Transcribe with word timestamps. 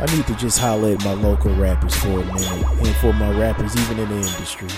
I 0.00 0.06
need 0.14 0.28
to 0.28 0.34
just 0.36 0.60
holler 0.60 0.92
at 0.92 1.04
my 1.04 1.12
local 1.12 1.52
rappers 1.56 1.94
for 1.96 2.20
a 2.20 2.24
minute, 2.24 2.66
and 2.86 2.96
for 2.96 3.12
my 3.12 3.36
rappers 3.36 3.76
even 3.76 3.98
in 3.98 4.08
the 4.08 4.14
industry. 4.14 4.68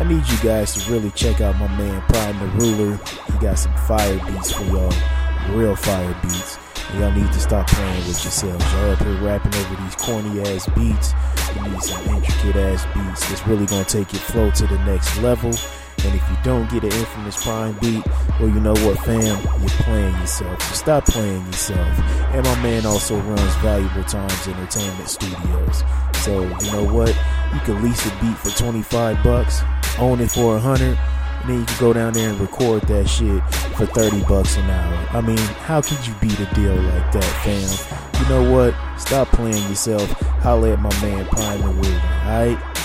I 0.00 0.04
need 0.04 0.26
you 0.28 0.38
guys 0.42 0.74
to 0.74 0.92
really 0.92 1.12
check 1.12 1.40
out 1.40 1.56
my 1.56 1.68
man 1.78 2.02
Prime 2.08 2.38
the 2.40 2.46
Ruler. 2.58 2.98
He 3.26 3.38
got 3.38 3.60
some 3.60 3.74
fire 3.86 4.18
beats 4.26 4.50
for 4.50 4.64
y'all, 4.64 4.92
real 5.50 5.76
fire 5.76 6.16
beats. 6.20 6.58
And 6.90 7.00
y'all 7.00 7.12
need 7.12 7.32
to 7.32 7.40
stop 7.40 7.68
playing 7.68 8.06
with 8.08 8.22
yourselves. 8.24 8.64
Y'all 8.72 8.90
up 8.90 8.98
here 8.98 9.22
rapping 9.22 9.54
over 9.54 9.82
these 9.82 9.94
corny 9.96 10.40
ass 10.40 10.68
beats. 10.74 11.14
You 11.54 11.70
need 11.70 11.82
some 11.82 12.14
intricate 12.14 12.56
ass 12.56 12.86
beats 12.92 13.28
that's 13.28 13.46
really 13.46 13.66
gonna 13.66 13.84
take 13.84 14.12
your 14.12 14.22
flow 14.22 14.50
to 14.50 14.66
the 14.66 14.78
next 14.84 15.16
level. 15.18 15.52
And 16.06 16.14
if 16.14 16.30
you 16.30 16.36
don't 16.44 16.70
get 16.70 16.84
an 16.84 16.92
infamous 16.92 17.42
prime 17.42 17.76
beat, 17.80 18.06
well, 18.38 18.48
you 18.48 18.60
know 18.60 18.74
what, 18.86 18.96
fam? 19.00 19.42
You're 19.60 19.68
playing 19.70 20.14
yourself. 20.14 20.62
Stop 20.72 21.04
playing 21.06 21.44
yourself. 21.46 21.98
And 22.32 22.44
my 22.44 22.62
man 22.62 22.86
also 22.86 23.18
runs 23.18 23.56
Valuable 23.56 24.04
Times 24.04 24.46
Entertainment 24.46 25.08
Studios. 25.08 25.82
So 26.22 26.42
you 26.42 26.72
know 26.72 26.84
what? 26.84 27.08
You 27.52 27.60
can 27.64 27.82
lease 27.82 28.06
a 28.06 28.10
beat 28.20 28.38
for 28.38 28.50
25 28.50 29.20
bucks, 29.24 29.62
own 29.98 30.20
it 30.20 30.30
for 30.30 30.56
a 30.56 30.60
hundred, 30.60 30.96
and 30.96 31.50
then 31.50 31.58
you 31.58 31.66
can 31.66 31.80
go 31.80 31.92
down 31.92 32.12
there 32.12 32.30
and 32.30 32.40
record 32.40 32.82
that 32.82 33.08
shit 33.08 33.42
for 33.74 33.86
30 33.86 34.22
bucks 34.26 34.56
an 34.56 34.70
hour. 34.70 35.08
I 35.10 35.20
mean, 35.20 35.38
how 35.38 35.80
could 35.80 36.06
you 36.06 36.14
beat 36.20 36.38
a 36.38 36.46
deal 36.54 36.76
like 36.76 37.10
that, 37.12 37.24
fam? 37.42 38.22
You 38.22 38.28
know 38.28 38.52
what? 38.52 38.74
Stop 38.96 39.26
playing 39.28 39.68
yourself. 39.68 40.08
Holla 40.40 40.74
at 40.74 40.78
my 40.78 41.02
man 41.02 41.26
Prime 41.26 41.60
the 41.62 41.66
Ruler, 41.66 42.00
alright? 42.24 42.75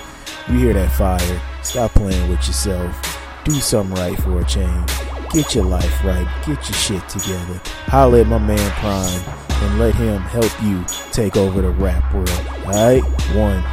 You 0.49 0.57
hear 0.57 0.73
that 0.73 0.91
fire. 0.91 1.39
Stop 1.61 1.91
playing 1.91 2.29
with 2.29 2.47
yourself 2.47 3.10
do 3.43 3.53
something 3.53 3.95
right 3.95 4.21
for 4.21 4.39
a 4.39 4.45
change. 4.45 4.91
Get 5.31 5.55
your 5.55 5.65
life 5.65 6.03
right. 6.03 6.27
Get 6.45 6.69
your 6.69 6.77
shit 6.77 7.09
together. 7.09 7.59
Holler 7.85 8.19
at 8.19 8.27
my 8.27 8.37
man 8.37 8.71
Prime 8.71 9.35
and 9.63 9.79
let 9.79 9.95
him 9.95 10.21
help 10.21 10.51
you 10.61 10.83
take 11.11 11.37
over 11.37 11.61
the 11.61 11.69
rap 11.69 12.13
world. 12.13 12.29
Alright? 12.65 13.03
One. 13.35 13.63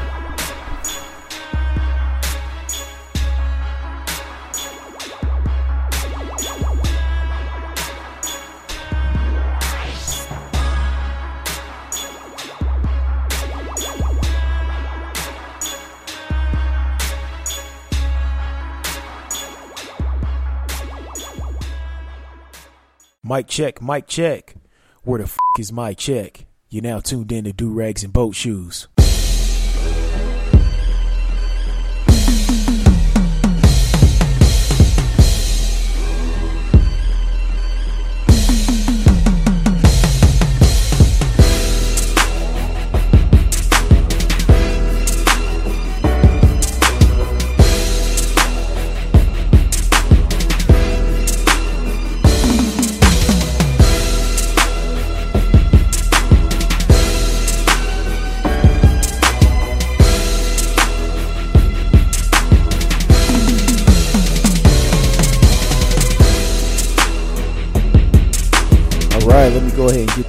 Mic 23.31 23.47
check, 23.47 23.83
mic 23.83 24.07
check. 24.07 24.55
Where 25.03 25.19
the 25.19 25.25
f 25.25 25.37
is 25.59 25.71
my 25.71 25.93
check? 25.93 26.47
You're 26.71 26.83
now 26.83 27.01
tuned 27.01 27.31
in 27.31 27.45
to 27.45 27.53
Do 27.53 27.69
Rags 27.69 28.03
and 28.03 28.11
Boat 28.11 28.35
Shoes. 28.35 28.89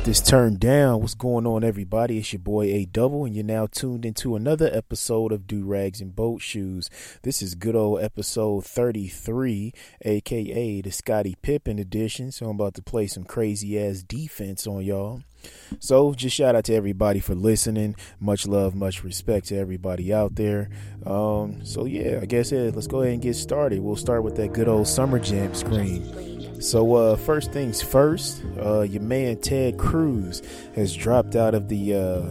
This 0.10 0.22
turned 0.22 0.60
down. 0.60 1.02
What's 1.02 1.14
going 1.14 1.46
on, 1.46 1.64
everybody? 1.64 2.18
It's 2.18 2.34
your 2.34 2.40
boy 2.40 2.64
A 2.64 2.86
Double, 2.86 3.26
and 3.26 3.36
you're 3.36 3.46
now 3.46 3.68
tuned 3.68 4.04
into 4.06 4.36
another 4.36 4.68
episode 4.74 5.32
of 5.32 5.46
Do 5.46 5.64
Rags 5.64 6.02
and 6.02 6.16
Boat 6.16 6.42
Shoes. 6.42 6.90
This 7.22 7.44
is 7.44 7.54
good 7.54 7.76
old 7.76 8.02
episode 8.02 8.66
33, 8.66 9.72
aka 10.02 10.82
the 10.82 10.90
Scottie 10.90 11.38
Pippen 11.44 11.78
edition. 11.78 12.32
So 12.32 12.48
I'm 12.48 12.56
about 12.56 12.74
to 12.74 12.82
play 12.82 13.06
some 13.06 13.24
crazy 13.24 13.80
ass 13.80 14.02
defense 14.02 14.66
on 14.66 14.82
y'all. 14.82 15.22
So 15.78 16.16
just 16.16 16.36
shout 16.36 16.56
out 16.56 16.64
to 16.64 16.74
everybody 16.74 17.20
for 17.20 17.36
listening. 17.36 17.96
Much 18.20 18.48
love, 18.48 18.74
much 18.74 19.04
respect 19.04 19.50
to 19.50 19.58
everybody 19.58 20.12
out 20.12 20.34
there. 20.34 20.72
Um, 21.06 21.64
so 21.64 21.86
yeah, 21.86 22.18
I 22.20 22.26
guess 22.26 22.52
yeah, 22.52 22.72
let's 22.74 22.88
go 22.88 23.02
ahead 23.02 23.14
and 23.14 23.22
get 23.22 23.36
started. 23.36 23.80
We'll 23.80 23.96
start 23.96 24.24
with 24.24 24.38
that 24.38 24.54
good 24.54 24.68
old 24.68 24.88
summer 24.88 25.20
jam 25.20 25.54
screen. 25.54 26.39
So 26.60 26.96
uh, 26.96 27.16
first 27.16 27.52
things 27.52 27.82
first, 27.82 28.44
uh, 28.62 28.82
your 28.82 29.02
man 29.02 29.38
Ted 29.38 29.78
Cruz 29.78 30.42
has 30.76 30.94
dropped 30.94 31.36
out 31.36 31.56
of 31.56 31.70
the 31.70 31.94
uh, 31.94 32.22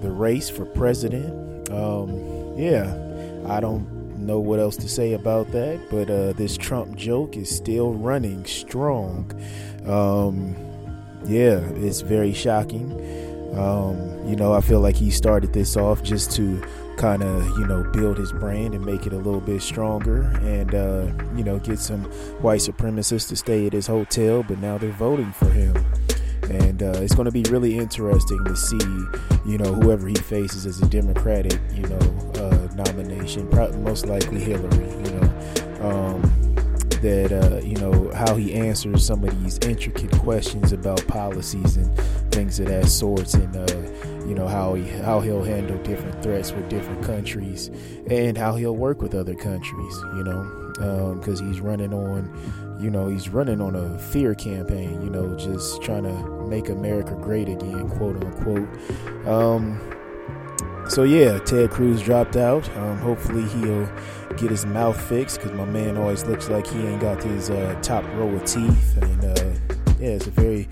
the 0.00 0.10
race 0.10 0.48
for 0.48 0.64
president. 0.64 1.68
Um, 1.70 2.56
yeah, 2.56 2.96
I 3.48 3.60
don't 3.60 4.16
know 4.18 4.38
what 4.38 4.60
else 4.60 4.76
to 4.76 4.88
say 4.88 5.14
about 5.14 5.50
that, 5.50 5.80
but 5.90 6.08
uh, 6.08 6.32
this 6.34 6.56
Trump 6.56 6.94
joke 6.96 7.36
is 7.36 7.54
still 7.54 7.92
running 7.92 8.44
strong. 8.44 9.32
Um, 9.84 10.54
yeah, 11.24 11.58
it's 11.74 12.02
very 12.02 12.32
shocking. 12.32 12.90
Um, 13.54 14.26
you 14.26 14.36
know, 14.36 14.52
I 14.52 14.60
feel 14.60 14.80
like 14.80 14.96
he 14.96 15.10
started 15.10 15.52
this 15.52 15.76
off 15.76 16.02
just 16.02 16.32
to 16.32 16.62
kind 16.96 17.22
of, 17.22 17.46
you 17.58 17.66
know, 17.66 17.82
build 17.92 18.16
his 18.16 18.32
brand 18.32 18.74
and 18.74 18.84
make 18.84 19.06
it 19.06 19.12
a 19.12 19.16
little 19.16 19.40
bit 19.40 19.60
stronger 19.60 20.22
and, 20.42 20.74
uh, 20.74 21.06
you 21.36 21.44
know, 21.44 21.58
get 21.58 21.78
some 21.78 22.04
white 22.40 22.60
supremacists 22.60 23.28
to 23.28 23.36
stay 23.36 23.66
at 23.66 23.72
his 23.72 23.86
hotel, 23.86 24.42
but 24.42 24.58
now 24.58 24.78
they're 24.78 24.90
voting 24.92 25.32
for 25.32 25.50
him. 25.50 25.76
And 26.44 26.82
uh, 26.82 26.92
it's 26.96 27.14
going 27.14 27.26
to 27.26 27.32
be 27.32 27.44
really 27.50 27.78
interesting 27.78 28.42
to 28.44 28.56
see, 28.56 28.78
you 29.46 29.58
know, 29.58 29.74
whoever 29.74 30.08
he 30.08 30.14
faces 30.14 30.66
as 30.66 30.82
a 30.82 30.88
Democratic, 30.88 31.60
you 31.72 31.86
know, 31.86 31.98
uh, 32.36 32.74
nomination, 32.74 33.48
probably 33.48 33.78
most 33.78 34.06
likely 34.06 34.40
Hillary, 34.40 34.88
you 35.04 35.12
know. 35.12 35.28
Um, 35.82 36.31
that 37.02 37.32
uh, 37.32 37.58
you 37.58 37.76
know 37.76 38.10
how 38.14 38.36
he 38.36 38.54
answers 38.54 39.04
some 39.04 39.22
of 39.24 39.42
these 39.42 39.58
intricate 39.58 40.10
questions 40.12 40.72
about 40.72 41.06
policies 41.08 41.76
and 41.76 41.96
things 42.32 42.58
of 42.60 42.66
that 42.66 42.86
sort, 42.86 43.34
and 43.34 43.56
uh, 43.56 44.26
you 44.26 44.34
know 44.34 44.46
how 44.46 44.74
he 44.74 44.88
how 44.88 45.20
he'll 45.20 45.42
handle 45.42 45.76
different 45.82 46.22
threats 46.22 46.52
with 46.52 46.68
different 46.68 47.04
countries, 47.04 47.70
and 48.08 48.38
how 48.38 48.54
he'll 48.54 48.76
work 48.76 49.02
with 49.02 49.14
other 49.14 49.34
countries. 49.34 49.94
You 50.16 50.24
know, 50.24 51.14
because 51.14 51.40
um, 51.40 51.48
he's 51.48 51.60
running 51.60 51.92
on, 51.92 52.78
you 52.80 52.90
know, 52.90 53.08
he's 53.08 53.28
running 53.28 53.60
on 53.60 53.74
a 53.74 53.98
fear 53.98 54.34
campaign. 54.34 55.02
You 55.02 55.10
know, 55.10 55.36
just 55.36 55.82
trying 55.82 56.04
to 56.04 56.46
make 56.46 56.68
America 56.68 57.14
great 57.20 57.48
again, 57.48 57.88
quote 57.90 58.22
unquote. 58.24 59.26
Um, 59.26 59.80
so 60.88 61.04
yeah, 61.04 61.38
Ted 61.38 61.70
Cruz 61.70 62.02
dropped 62.02 62.36
out. 62.36 62.68
Um, 62.76 62.98
hopefully 62.98 63.44
he'll 63.48 63.88
get 64.36 64.50
his 64.50 64.66
mouth 64.66 65.00
fixed 65.08 65.38
because 65.38 65.52
my 65.52 65.64
man 65.64 65.96
always 65.96 66.24
looks 66.24 66.48
like 66.48 66.66
he 66.66 66.86
ain't 66.86 67.00
got 67.00 67.22
his 67.22 67.50
uh, 67.50 67.78
top 67.82 68.04
row 68.14 68.28
of 68.28 68.44
teeth, 68.44 68.96
and 69.00 69.24
uh, 69.24 69.74
yeah, 69.98 70.10
it's 70.10 70.26
a 70.26 70.30
very, 70.30 70.68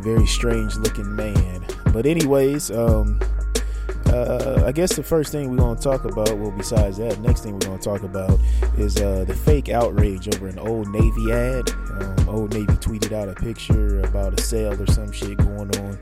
very 0.00 0.26
strange 0.26 0.74
looking 0.76 1.14
man. 1.14 1.64
But 1.92 2.06
anyways, 2.06 2.70
um, 2.70 3.20
uh, 4.12 4.64
I 4.66 4.72
guess 4.72 4.94
the 4.94 5.02
first 5.02 5.32
thing 5.32 5.50
we're 5.50 5.56
gonna 5.56 5.80
talk 5.80 6.04
about, 6.04 6.36
well, 6.38 6.50
besides 6.50 6.98
that, 6.98 7.18
next 7.20 7.42
thing 7.42 7.52
we're 7.52 7.60
gonna 7.60 7.78
talk 7.78 8.02
about 8.02 8.38
is 8.78 8.96
uh, 8.96 9.24
the 9.24 9.34
fake 9.34 9.68
outrage 9.68 10.28
over 10.34 10.48
an 10.48 10.58
Old 10.58 10.88
Navy 10.88 11.32
ad. 11.32 11.70
Um, 11.70 12.28
Old 12.28 12.54
Navy 12.54 12.72
tweeted 12.74 13.12
out 13.12 13.28
a 13.28 13.34
picture 13.34 14.00
about 14.00 14.38
a 14.38 14.42
sale 14.42 14.80
or 14.80 14.86
some 14.86 15.12
shit 15.12 15.38
going 15.38 15.76
on 15.78 15.98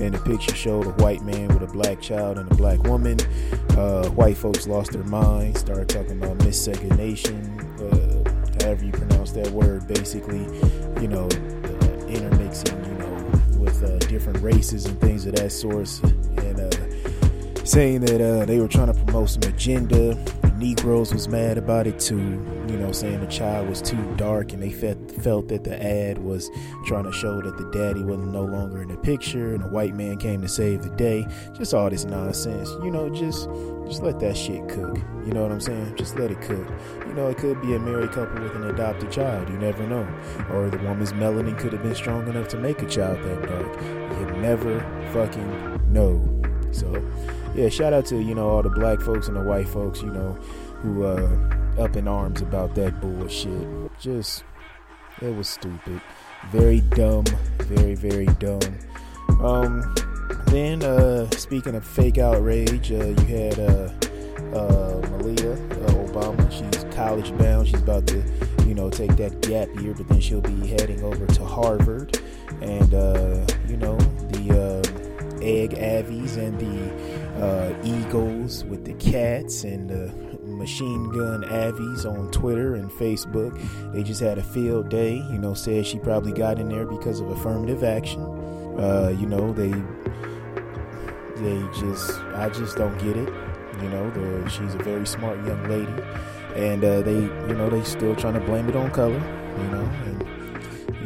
and 0.00 0.14
the 0.14 0.18
picture 0.20 0.54
showed 0.54 0.86
a 0.86 0.90
white 1.02 1.22
man 1.22 1.48
with 1.48 1.62
a 1.62 1.72
black 1.72 2.00
child 2.00 2.38
and 2.38 2.50
a 2.50 2.54
black 2.54 2.82
woman. 2.84 3.18
Uh, 3.76 4.08
white 4.10 4.36
folks 4.36 4.66
lost 4.66 4.92
their 4.92 5.04
mind, 5.04 5.56
started 5.56 5.88
talking 5.88 6.22
about 6.22 6.38
missegregation, 6.38 7.58
uh, 7.80 8.64
however 8.64 8.84
you 8.84 8.92
pronounce 8.92 9.32
that 9.32 9.48
word. 9.50 9.86
Basically, 9.86 10.40
you 11.00 11.08
know, 11.08 11.26
uh, 11.26 12.06
intermixing, 12.06 12.82
you 12.84 12.94
know, 12.94 13.58
with 13.58 13.82
uh, 13.82 13.98
different 14.08 14.40
races 14.40 14.86
and 14.86 14.98
things 15.00 15.26
of 15.26 15.34
that 15.34 15.52
sort. 15.52 15.88
Saying 17.70 18.00
that 18.00 18.20
uh, 18.20 18.44
they 18.46 18.58
were 18.58 18.66
trying 18.66 18.92
to 18.92 19.04
promote 19.04 19.30
some 19.30 19.44
agenda. 19.44 20.14
The 20.42 20.52
Negroes 20.58 21.14
was 21.14 21.28
mad 21.28 21.56
about 21.56 21.86
it 21.86 22.00
too. 22.00 22.44
You 22.68 22.76
know, 22.76 22.90
saying 22.90 23.20
the 23.20 23.28
child 23.28 23.68
was 23.68 23.80
too 23.80 23.96
dark, 24.16 24.52
and 24.52 24.60
they 24.60 24.72
felt 24.72 24.98
felt 25.22 25.46
that 25.48 25.62
the 25.62 25.80
ad 25.80 26.18
was 26.18 26.50
trying 26.84 27.04
to 27.04 27.12
show 27.12 27.40
that 27.40 27.56
the 27.58 27.70
daddy 27.70 28.02
wasn't 28.02 28.32
no 28.32 28.42
longer 28.42 28.82
in 28.82 28.88
the 28.88 28.96
picture, 28.96 29.54
and 29.54 29.62
a 29.62 29.68
white 29.68 29.94
man 29.94 30.18
came 30.18 30.42
to 30.42 30.48
save 30.48 30.82
the 30.82 30.90
day. 30.90 31.24
Just 31.56 31.72
all 31.72 31.88
this 31.88 32.04
nonsense. 32.04 32.70
You 32.82 32.90
know, 32.90 33.08
just 33.08 33.48
just 33.86 34.02
let 34.02 34.18
that 34.18 34.36
shit 34.36 34.68
cook. 34.68 34.96
You 35.24 35.32
know 35.32 35.42
what 35.42 35.52
I'm 35.52 35.60
saying? 35.60 35.94
Just 35.94 36.18
let 36.18 36.32
it 36.32 36.40
cook. 36.40 36.66
You 37.06 37.14
know, 37.14 37.28
it 37.28 37.38
could 37.38 37.62
be 37.62 37.76
a 37.76 37.78
married 37.78 38.10
couple 38.10 38.42
with 38.42 38.56
an 38.56 38.64
adopted 38.64 39.12
child. 39.12 39.48
You 39.48 39.58
never 39.58 39.86
know. 39.86 40.08
Or 40.50 40.70
the 40.70 40.78
woman's 40.78 41.12
melanin 41.12 41.56
could 41.56 41.72
have 41.72 41.84
been 41.84 41.94
strong 41.94 42.26
enough 42.26 42.48
to 42.48 42.56
make 42.56 42.82
a 42.82 42.88
child 42.88 43.22
that 43.22 43.46
dark. 43.46 43.80
You 44.18 44.40
never 44.40 44.80
fucking 45.12 45.92
know. 45.92 46.26
So 46.72 47.02
yeah, 47.54 47.68
shout 47.68 47.92
out 47.92 48.06
to 48.06 48.20
you 48.20 48.34
know 48.34 48.48
all 48.48 48.62
the 48.62 48.70
black 48.70 49.00
folks 49.00 49.28
and 49.28 49.36
the 49.36 49.42
white 49.42 49.68
folks, 49.68 50.02
you 50.02 50.10
know, 50.10 50.32
who 50.82 51.04
uh, 51.04 51.28
up 51.78 51.96
in 51.96 52.06
arms 52.06 52.42
about 52.42 52.74
that 52.74 53.00
bullshit. 53.00 53.68
Just 53.98 54.44
it 55.20 55.34
was 55.34 55.48
stupid, 55.48 56.00
very 56.50 56.80
dumb, 56.80 57.24
very 57.58 57.94
very 57.94 58.26
dumb. 58.38 58.60
Um, 59.42 59.94
then 60.46 60.82
uh, 60.82 61.28
speaking 61.30 61.74
of 61.74 61.84
fake 61.84 62.18
outrage, 62.18 62.92
uh, 62.92 63.04
you 63.04 63.24
had 63.26 63.58
uh, 63.58 63.92
uh, 64.56 65.08
Malia 65.10 65.52
uh, 65.52 66.06
Obama. 66.06 66.50
She's 66.50 66.84
college 66.94 67.36
bound. 67.38 67.68
She's 67.68 67.82
about 67.82 68.06
to 68.08 68.22
you 68.66 68.74
know 68.74 68.90
take 68.90 69.16
that 69.16 69.40
gap 69.42 69.68
year, 69.80 69.94
but 69.94 70.08
then 70.08 70.20
she'll 70.20 70.40
be 70.40 70.68
heading 70.68 71.02
over 71.02 71.26
to 71.26 71.44
Harvard, 71.44 72.20
and 72.60 72.92
you 73.68 73.76
know 73.76 73.96
the 74.30 75.10
egg 75.42 75.74
avies 75.74 76.36
and 76.36 76.58
the 76.60 77.19
uh, 77.40 77.72
Eagles 77.82 78.64
with 78.64 78.84
the 78.84 78.92
cats 78.94 79.64
and 79.64 79.88
the 79.88 80.12
machine 80.44 81.08
gun 81.10 81.44
avies 81.50 82.04
on 82.04 82.30
Twitter 82.30 82.74
and 82.74 82.90
Facebook. 82.90 83.58
They 83.92 84.02
just 84.02 84.20
had 84.20 84.38
a 84.38 84.42
field 84.42 84.90
day. 84.90 85.14
You 85.16 85.38
know, 85.38 85.54
said 85.54 85.86
she 85.86 85.98
probably 85.98 86.32
got 86.32 86.58
in 86.58 86.68
there 86.68 86.86
because 86.86 87.20
of 87.20 87.30
affirmative 87.30 87.82
action. 87.82 88.22
Uh, 88.78 89.14
you 89.18 89.26
know, 89.26 89.52
they 89.52 89.70
they 91.40 91.80
just 91.80 92.12
I 92.34 92.50
just 92.50 92.76
don't 92.76 92.96
get 92.98 93.16
it. 93.16 93.32
You 93.82 93.88
know, 93.88 94.46
she's 94.48 94.74
a 94.74 94.78
very 94.78 95.06
smart 95.06 95.38
young 95.46 95.64
lady, 95.68 96.02
and 96.54 96.84
uh, 96.84 97.00
they 97.00 97.14
you 97.14 97.54
know 97.54 97.70
they 97.70 97.82
still 97.84 98.14
trying 98.14 98.34
to 98.34 98.40
blame 98.40 98.68
it 98.68 98.76
on 98.76 98.90
color. 98.90 99.14
You 99.14 99.68
know, 99.68 99.90
and 100.04 100.39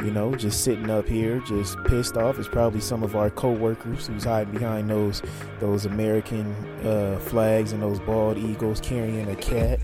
you 0.05 0.11
know, 0.11 0.35
just 0.35 0.63
sitting 0.63 0.91
up 0.91 1.09
here, 1.09 1.41
just 1.41 1.83
pissed 1.85 2.19
off. 2.19 2.39
It's 2.39 2.47
probably 2.47 2.81
some 2.81 3.03
of 3.03 3.17
our 3.17 3.31
co-workers 3.31 4.07
who's 4.07 4.25
hiding 4.25 4.53
behind 4.53 4.91
those 4.91 5.23
those 5.61 5.87
American 5.87 6.55
uh, 6.85 7.19
flags 7.19 7.73
and 7.73 7.83
those 7.83 7.99
bald 8.01 8.37
eagles 8.37 8.81
carrying 8.81 9.31
a 9.31 9.37
cat, 9.37 9.81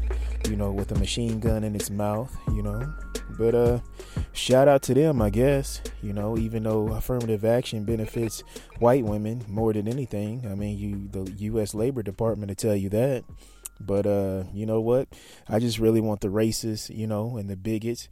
you 0.46 0.56
know, 0.56 0.72
with 0.72 0.92
a 0.92 0.94
machine 0.96 1.40
gun 1.40 1.64
in 1.64 1.74
its 1.74 1.88
mouth, 1.88 2.36
you 2.52 2.62
know. 2.62 2.92
But 3.38 3.54
uh, 3.54 3.80
shout 4.32 4.68
out 4.68 4.82
to 4.82 4.94
them, 4.94 5.22
I 5.22 5.30
guess. 5.30 5.80
You 6.02 6.12
know, 6.12 6.36
even 6.36 6.64
though 6.64 6.88
affirmative 6.88 7.42
action 7.42 7.84
benefits 7.84 8.42
white 8.78 9.04
women 9.04 9.42
more 9.48 9.72
than 9.72 9.88
anything. 9.88 10.46
I 10.46 10.54
mean, 10.54 10.76
you 10.76 11.08
the 11.08 11.30
U.S. 11.44 11.74
Labor 11.74 12.02
Department 12.02 12.50
to 12.50 12.54
tell 12.54 12.76
you 12.76 12.90
that. 12.90 13.24
But 13.80 14.06
uh, 14.06 14.44
you 14.52 14.66
know 14.66 14.82
what? 14.82 15.08
I 15.48 15.58
just 15.58 15.78
really 15.78 16.02
want 16.02 16.20
the 16.20 16.28
racists, 16.28 16.94
you 16.94 17.06
know, 17.06 17.38
and 17.38 17.48
the 17.48 17.56
bigots 17.56 18.10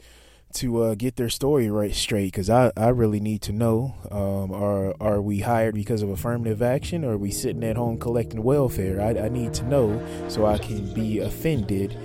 to 0.54 0.82
uh, 0.82 0.94
get 0.94 1.16
their 1.16 1.28
story 1.28 1.70
right 1.70 1.94
straight 1.94 2.32
because 2.32 2.48
I, 2.48 2.72
I 2.76 2.88
really 2.88 3.20
need 3.20 3.42
to 3.42 3.52
know 3.52 3.94
um, 4.10 4.52
are 4.52 4.94
are 5.00 5.20
we 5.20 5.40
hired 5.40 5.74
because 5.74 6.02
of 6.02 6.08
affirmative 6.08 6.62
action 6.62 7.04
or 7.04 7.12
are 7.12 7.18
we 7.18 7.30
sitting 7.30 7.64
at 7.64 7.76
home 7.76 7.98
collecting 7.98 8.42
welfare? 8.42 9.00
I, 9.00 9.26
I 9.26 9.28
need 9.28 9.54
to 9.54 9.64
know 9.64 10.04
so 10.28 10.46
I 10.46 10.58
can 10.58 10.92
be 10.94 11.18
offended 11.20 11.96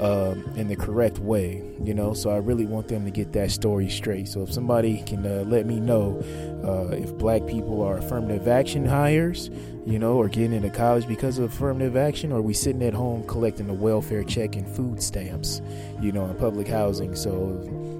um, 0.00 0.44
in 0.56 0.68
the 0.68 0.76
correct 0.76 1.18
way 1.18 1.62
you 1.82 1.94
know 1.94 2.14
so 2.14 2.30
I 2.30 2.38
really 2.38 2.66
want 2.66 2.88
them 2.88 3.04
to 3.04 3.10
get 3.10 3.32
that 3.32 3.50
story 3.50 3.88
straight 3.88 4.28
so 4.28 4.42
if 4.42 4.52
somebody 4.52 5.02
can 5.02 5.26
uh, 5.26 5.44
let 5.46 5.66
me 5.66 5.78
know 5.78 6.20
uh, 6.64 6.94
if 6.94 7.16
black 7.18 7.46
people 7.46 7.82
are 7.82 7.98
affirmative 7.98 8.48
action 8.48 8.84
hires 8.84 9.50
you 9.86 9.98
know 9.98 10.14
or 10.14 10.28
getting 10.28 10.52
into 10.52 10.70
college 10.70 11.06
because 11.06 11.38
of 11.38 11.52
affirmative 11.52 11.96
action 11.96 12.32
or 12.32 12.40
we 12.40 12.54
sitting 12.54 12.82
at 12.82 12.94
home 12.94 13.26
collecting 13.26 13.68
a 13.68 13.74
welfare 13.74 14.24
check 14.24 14.56
and 14.56 14.68
food 14.68 15.02
stamps 15.02 15.60
you 16.00 16.12
know 16.12 16.24
in 16.26 16.34
public 16.36 16.66
housing 16.66 17.14
so 17.14 17.36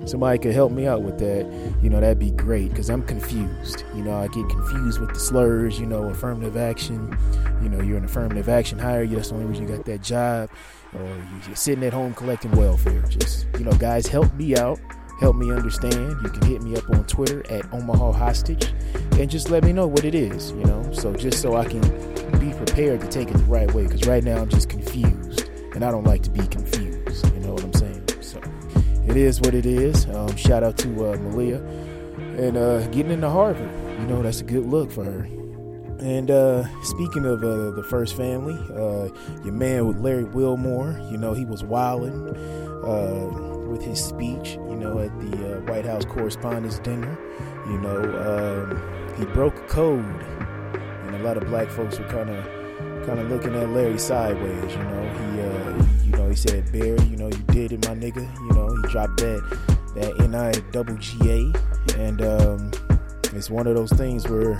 somebody 0.06 0.38
could 0.38 0.52
help 0.52 0.72
me 0.72 0.86
out 0.86 1.02
with 1.02 1.18
that, 1.18 1.46
you 1.82 1.90
know, 1.90 2.00
that'd 2.00 2.18
be 2.18 2.30
great 2.32 2.70
because 2.70 2.90
I'm 2.90 3.02
confused. 3.02 3.84
You 3.94 4.02
know, 4.02 4.14
I 4.14 4.28
get 4.28 4.48
confused 4.48 5.00
with 5.00 5.10
the 5.10 5.20
slurs, 5.20 5.78
you 5.78 5.86
know, 5.86 6.04
affirmative 6.04 6.56
action. 6.56 7.16
You 7.62 7.68
know, 7.68 7.80
you're 7.80 7.98
an 7.98 8.04
affirmative 8.04 8.48
action 8.48 8.78
hire. 8.78 9.06
That's 9.06 9.28
the 9.28 9.34
only 9.34 9.46
reason 9.46 9.68
you 9.68 9.76
got 9.76 9.84
that 9.86 10.02
job. 10.02 10.50
Or 10.94 11.26
you're 11.46 11.56
sitting 11.56 11.84
at 11.84 11.92
home 11.92 12.14
collecting 12.14 12.50
welfare. 12.52 13.02
Just, 13.02 13.46
you 13.58 13.64
know, 13.64 13.72
guys, 13.72 14.06
help 14.06 14.32
me 14.34 14.56
out. 14.56 14.80
Help 15.20 15.36
me 15.36 15.52
understand. 15.52 16.16
You 16.22 16.30
can 16.30 16.42
hit 16.42 16.62
me 16.62 16.76
up 16.76 16.88
on 16.90 17.04
Twitter 17.04 17.44
at 17.50 17.70
Omaha 17.74 18.12
Hostage 18.12 18.72
and 19.12 19.30
just 19.30 19.50
let 19.50 19.64
me 19.64 19.72
know 19.72 19.86
what 19.86 20.04
it 20.04 20.14
is, 20.14 20.52
you 20.52 20.64
know, 20.64 20.90
so 20.92 21.14
just 21.14 21.42
so 21.42 21.56
I 21.56 21.66
can 21.66 21.82
be 22.38 22.54
prepared 22.54 23.02
to 23.02 23.08
take 23.08 23.28
it 23.28 23.36
the 23.36 23.44
right 23.44 23.70
way 23.74 23.84
because 23.84 24.06
right 24.06 24.24
now 24.24 24.38
I'm 24.38 24.48
just 24.48 24.70
confused 24.70 25.50
and 25.74 25.84
I 25.84 25.90
don't 25.90 26.04
like 26.04 26.22
to 26.22 26.30
be 26.30 26.46
confused. 26.46 27.26
You 27.34 27.40
know 27.40 27.52
what 27.52 27.64
I'm 27.64 27.74
saying? 27.74 28.08
So 28.22 28.40
it 29.06 29.16
is 29.16 29.42
what 29.42 29.54
it 29.54 29.66
is. 29.66 30.06
Um, 30.06 30.34
shout 30.36 30.62
out 30.62 30.78
to 30.78 30.88
uh, 31.10 31.16
Malia 31.18 31.58
and 32.38 32.56
uh, 32.56 32.86
getting 32.86 33.12
into 33.12 33.28
Harvard. 33.28 33.70
You 34.00 34.06
know, 34.06 34.22
that's 34.22 34.40
a 34.40 34.44
good 34.44 34.64
look 34.64 34.90
for 34.90 35.04
her. 35.04 35.28
And 36.00 36.30
uh, 36.30 36.64
speaking 36.82 37.26
of 37.26 37.44
uh, 37.44 37.72
the 37.72 37.82
first 37.82 38.16
family, 38.16 38.58
uh, 38.74 39.08
your 39.44 39.52
man 39.52 39.86
with 39.86 39.98
Larry 39.98 40.24
Wilmore, 40.24 40.98
you 41.10 41.18
know, 41.18 41.34
he 41.34 41.44
was 41.44 41.62
wilding 41.62 42.28
uh, 42.84 43.68
with 43.68 43.82
his 43.82 44.02
speech, 44.02 44.52
you 44.54 44.76
know, 44.76 44.98
at 44.98 45.10
the 45.20 45.56
uh, 45.56 45.60
White 45.70 45.84
House 45.84 46.06
Correspondents' 46.06 46.78
Dinner. 46.78 47.18
You 47.66 47.78
know, 47.80 48.00
um, 48.72 49.18
he 49.18 49.26
broke 49.26 49.68
code, 49.68 50.04
and 50.04 51.14
a 51.16 51.18
lot 51.22 51.36
of 51.36 51.44
black 51.44 51.68
folks 51.68 51.98
were 51.98 52.08
kind 52.08 52.30
of 52.30 53.06
kind 53.06 53.20
of 53.20 53.30
looking 53.30 53.54
at 53.54 53.68
Larry 53.68 53.98
sideways. 53.98 54.72
You 54.72 54.82
know, 54.82 55.02
he, 55.02 55.40
uh, 55.42 55.86
you 56.04 56.12
know, 56.12 56.28
he 56.30 56.34
said, 56.34 56.72
"Barry, 56.72 57.02
you 57.04 57.16
know, 57.16 57.28
you 57.28 57.44
did 57.48 57.72
it, 57.72 57.86
my 57.86 57.94
nigga." 57.94 58.22
You 58.40 58.52
know, 58.54 58.74
he 58.74 58.88
dropped 58.88 59.18
that 59.18 59.42
that 59.96 60.20
N 60.20 60.34
I 60.34 60.52
double 60.72 60.96
G 60.96 61.18
A, 61.28 61.98
and 62.00 62.22
um, 62.22 62.70
it's 63.34 63.50
one 63.50 63.66
of 63.66 63.76
those 63.76 63.92
things 63.92 64.26
where 64.26 64.56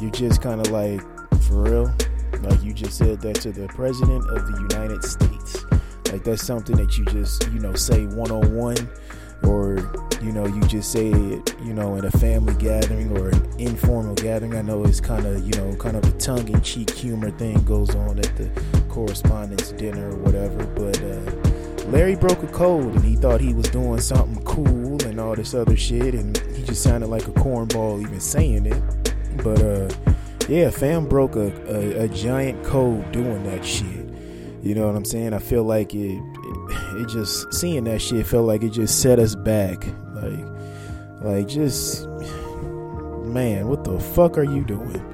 you 0.00 0.10
just 0.10 0.42
kind 0.42 0.60
of 0.60 0.72
like, 0.72 1.00
for 1.42 1.62
real, 1.62 1.94
like 2.42 2.62
you 2.62 2.72
just 2.72 2.96
said 2.96 3.20
that 3.20 3.36
to 3.36 3.52
the 3.52 3.68
president 3.68 4.24
of 4.30 4.46
the 4.46 4.58
United 4.70 5.04
States. 5.04 5.64
Like 6.12 6.24
that's 6.24 6.42
something 6.42 6.76
that 6.76 6.98
you 6.98 7.04
just, 7.06 7.46
you 7.52 7.60
know, 7.60 7.74
say 7.74 8.06
one 8.06 8.30
on 8.30 8.54
one 8.54 8.88
or 9.44 9.76
you 10.20 10.32
know 10.32 10.46
you 10.46 10.60
just 10.62 10.92
say 10.92 11.08
it 11.08 11.54
you 11.62 11.72
know 11.72 11.96
in 11.96 12.04
a 12.04 12.10
family 12.10 12.54
gathering 12.54 13.16
or 13.16 13.30
an 13.30 13.58
informal 13.58 14.14
gathering. 14.14 14.54
I 14.54 14.62
know 14.62 14.84
it's 14.84 15.00
kind 15.00 15.24
of 15.26 15.44
you 15.44 15.52
know 15.60 15.74
kind 15.76 15.96
of 15.96 16.04
a 16.04 16.12
tongue-in-cheek 16.18 16.90
humor 16.90 17.30
thing 17.30 17.62
goes 17.64 17.94
on 17.94 18.18
at 18.18 18.36
the 18.36 18.50
correspondence 18.88 19.72
dinner 19.72 20.10
or 20.10 20.16
whatever 20.16 20.66
but 20.66 21.00
uh, 21.02 21.88
larry 21.90 22.16
broke 22.16 22.42
a 22.42 22.46
code 22.48 22.94
and 22.94 23.04
he 23.04 23.16
thought 23.16 23.40
he 23.40 23.54
was 23.54 23.68
doing 23.70 24.00
something 24.00 24.42
cool 24.44 25.00
and 25.04 25.20
all 25.20 25.34
this 25.34 25.54
other 25.54 25.76
shit 25.76 26.14
and 26.14 26.36
he 26.54 26.62
just 26.62 26.82
sounded 26.82 27.06
like 27.06 27.26
a 27.28 27.32
cornball 27.32 28.00
even 28.00 28.20
saying 28.20 28.66
it 28.66 29.09
but 29.42 29.60
uh 29.62 29.88
yeah 30.48 30.70
fam 30.70 31.08
broke 31.08 31.36
a, 31.36 31.52
a, 31.68 32.04
a 32.04 32.08
giant 32.08 32.62
code 32.64 33.10
doing 33.12 33.42
that 33.44 33.64
shit 33.64 34.06
you 34.62 34.74
know 34.74 34.86
what 34.86 34.96
i'm 34.96 35.04
saying 35.04 35.32
i 35.32 35.38
feel 35.38 35.64
like 35.64 35.94
it 35.94 36.20
it 36.96 37.08
just 37.08 37.52
seeing 37.52 37.84
that 37.84 38.00
shit 38.00 38.26
felt 38.26 38.46
like 38.46 38.62
it 38.62 38.70
just 38.70 39.00
set 39.00 39.18
us 39.18 39.34
back. 39.34 39.86
Like, 40.14 40.46
like 41.22 41.48
just 41.48 42.06
man, 43.26 43.68
what 43.68 43.84
the 43.84 43.98
fuck 44.00 44.38
are 44.38 44.44
you 44.44 44.64
doing? 44.64 45.06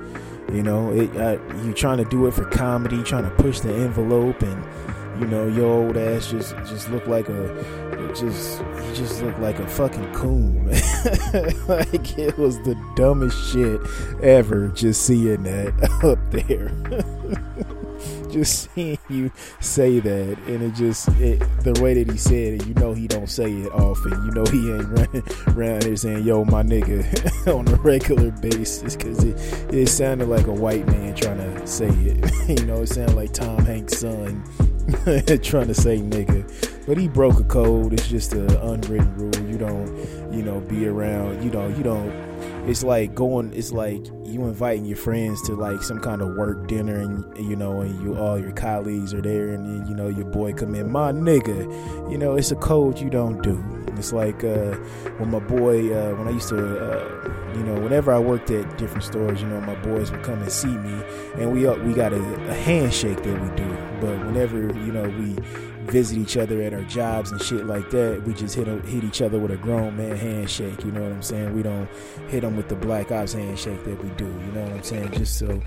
You 0.52 0.62
know, 0.62 0.92
it, 0.92 1.14
uh, 1.16 1.38
you 1.64 1.73
trying 1.75 1.99
to 1.99 2.04
do 2.04 2.26
it 2.26 2.35
for 2.35 2.45
comedy, 2.47 3.02
trying 3.02 3.25
to 3.25 3.30
push 3.30 3.61
the 3.61 3.75
envelope, 3.75 4.42
and 4.42 5.21
you 5.21 5.26
know 5.26 5.47
your 5.49 5.66
old 5.66 5.97
ass 5.97 6.30
just 6.30 6.56
just 6.66 6.90
look 6.90 7.06
like 7.06 7.28
a 7.28 8.12
just 8.14 8.62
just 8.95 9.23
look 9.23 9.37
like 9.38 9.59
a 9.59 9.66
fucking 9.66 10.12
coon. 10.14 10.71
like 11.68 12.18
it 12.18 12.36
was 12.36 12.58
the 12.62 12.76
dumbest 12.96 13.52
shit 13.52 13.80
ever. 14.22 14.68
Just 14.68 15.02
seeing 15.02 15.42
that 15.44 15.72
up 16.04 16.18
there 16.30 16.72
just 18.30 18.70
seeing 18.75 18.98
you 19.08 19.30
say 19.60 19.98
that, 20.00 20.38
and 20.46 20.62
it 20.62 20.75
just 20.75 21.08
it, 21.20 21.40
the 21.62 21.78
way 21.82 21.94
that 21.94 22.10
he 22.10 22.18
said 22.18 22.60
it, 22.60 22.66
you 22.66 22.75
know 22.75 22.92
he 22.92 23.06
don't 23.06 23.28
say 23.28 23.50
it 23.50 23.72
often. 23.72 24.12
You 24.26 24.30
know 24.32 24.44
he 24.46 24.72
ain't 24.72 24.88
running 24.88 25.22
around 25.48 25.84
here 25.84 25.96
saying 25.96 26.25
"Yo, 26.25 26.44
my 26.44 26.62
nigga" 26.62 27.54
on 27.54 27.66
a 27.68 27.76
regular 27.76 28.30
basis 28.30 28.96
because 28.96 29.25
it 29.25 29.36
it 29.72 29.88
sounded 29.88 30.28
like 30.28 30.46
a 30.46 30.52
white 30.52 30.86
man 30.86 31.14
trying 31.14 31.38
to 31.38 31.66
say 31.66 31.88
it. 31.88 32.58
you 32.60 32.66
know, 32.66 32.82
it 32.82 32.88
sounded 32.88 33.16
like 33.16 33.32
Tom 33.32 33.64
Hanks' 33.64 33.98
son 33.98 34.44
trying 35.43 35.66
to 35.66 35.75
say 35.75 35.99
nigga. 35.99 36.87
But 36.87 36.99
he 36.99 37.09
broke 37.09 37.40
a 37.40 37.45
code. 37.45 37.93
It's 37.93 38.09
just 38.09 38.33
an 38.33 38.50
unwritten 38.57 39.14
rule. 39.16 39.50
You 39.50 39.59
don't, 39.59 40.33
you 40.33 40.43
know, 40.43 40.61
be 40.61 40.87
around. 40.87 41.43
You 41.43 41.50
don't, 41.50 41.76
you 41.76 41.83
don't 41.83 42.11
it's 42.66 42.83
like 42.83 43.14
going 43.14 43.52
it's 43.55 43.71
like 43.71 44.05
you 44.25 44.45
inviting 44.45 44.85
your 44.85 44.97
friends 44.97 45.40
to 45.43 45.55
like 45.55 45.83
some 45.83 46.00
kind 46.00 46.21
of 46.21 46.35
work 46.37 46.66
dinner 46.66 46.99
and 46.99 47.37
you 47.38 47.55
know 47.55 47.81
and 47.81 48.02
you 48.02 48.16
all 48.16 48.38
your 48.38 48.52
colleagues 48.52 49.14
are 49.14 49.23
there 49.23 49.50
and 49.50 49.88
you 49.88 49.95
know 49.95 50.09
your 50.09 50.25
boy 50.25 50.52
come 50.52 50.75
in 50.75 50.90
my 50.90 51.12
nigga 51.12 52.11
you 52.11 52.19
know 52.19 52.35
it's 52.35 52.50
a 52.50 52.57
code 52.57 52.99
you 52.99 53.09
don't 53.09 53.40
do 53.43 53.57
it's 53.99 54.12
like 54.12 54.45
uh, 54.45 54.75
when 55.19 55.31
my 55.31 55.38
boy 55.38 55.93
uh, 55.95 56.15
when 56.15 56.29
i 56.29 56.31
used 56.31 56.49
to 56.49 56.57
uh, 56.57 57.55
you 57.55 57.62
know 57.65 57.75
whenever 57.81 58.12
i 58.12 58.19
worked 58.19 58.50
at 58.50 58.79
different 58.79 59.05
stores 59.05 59.41
you 59.41 59.49
know 59.49 59.61
my 59.61 59.75
boys 59.76 60.11
would 60.11 60.23
come 60.23 60.41
and 60.41 60.53
see 60.53 60.69
me 60.69 61.03
and 61.35 61.53
we 61.53 61.67
uh, 61.67 61.75
we 61.85 61.93
got 61.93 62.12
a, 62.12 62.23
a 62.50 62.55
handshake 62.55 63.23
that 63.23 63.41
we 63.41 63.57
do 63.57 63.69
but 64.00 64.19
whenever 64.26 64.59
you 64.59 64.93
know 64.93 65.09
we 65.19 65.37
visit 65.87 66.19
each 66.19 66.37
other 66.37 66.62
at 66.62 66.75
our 66.75 66.83
jobs 66.83 67.31
and 67.31 67.43
shit 67.43 67.67
like 67.67 67.91
that, 67.91 68.23
we 68.25 68.35
just 68.35 68.55
hit 68.55 68.67
hit 68.85 69.05
each 69.05 69.23
other 69.23 69.38
with 69.38 69.50
a 69.50 69.57
grown 69.57 69.97
man 69.97 70.17
handshake. 70.17 70.85
You 70.85 70.93
know 70.93 71.03
what 71.03 71.12
I'm 71.12 71.23
saying? 71.23 71.55
We 71.55 71.62
don't 71.62 71.88
hit 72.29 72.43
them 72.43 72.57
with 72.57 72.69
the 72.69 72.75
black 72.75 73.12
ops 73.12 73.33
handshake 73.33 73.85
that 73.85 74.03
we 74.03 74.11
do. 74.11 74.26
You 74.26 74.53
know 74.53 74.62
what 74.62 74.73
I'm 74.73 74.83
saying? 74.83 75.12
Just 75.12 75.38
so, 75.38 75.62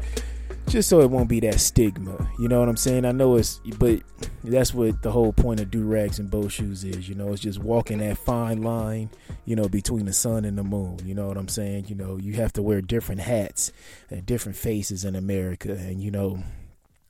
just 0.68 0.90
so 0.90 1.02
it 1.02 1.10
won't 1.10 1.30
be 1.30 1.40
that 1.42 1.60
stigma. 1.60 2.30
You 2.40 2.48
know 2.48 2.60
what 2.60 2.70
I'm 2.70 2.78
saying? 2.78 3.06
I 3.06 3.12
know 3.12 3.38
it's, 3.38 3.60
but 3.78 4.02
that's 4.44 4.74
what 4.74 5.02
the 5.02 5.12
whole 5.12 5.34
point 5.34 5.60
of 5.60 5.72
do 5.72 5.84
rags 5.84 6.20
and 6.20 6.30
boat 6.30 6.52
shoes 6.52 6.84
is. 6.84 7.10
You 7.10 7.16
know, 7.16 7.32
it's 7.34 7.42
just 7.42 7.60
walking 7.60 8.00
that 8.00 8.18
fine 8.18 8.62
line. 8.62 9.10
You 9.46 9.56
know, 9.56 9.68
between 9.68 10.06
the 10.06 10.14
sun 10.14 10.46
and 10.46 10.58
the 10.58 10.64
moon. 10.64 11.00
You 11.06 11.16
know 11.16 11.28
what 11.28 11.38
I'm 11.38 11.48
saying? 11.48 11.86
You 11.88 11.96
know, 11.96 12.18
you 12.18 12.34
have 12.34 12.54
to 12.54 12.62
wear 12.62 12.82
different 12.82 13.22
hats 13.22 13.72
and 14.10 14.26
different 14.26 14.58
faces 14.58 15.06
in 15.06 15.16
America, 15.16 15.72
and 15.72 16.02
you 16.02 16.12
know 16.12 16.44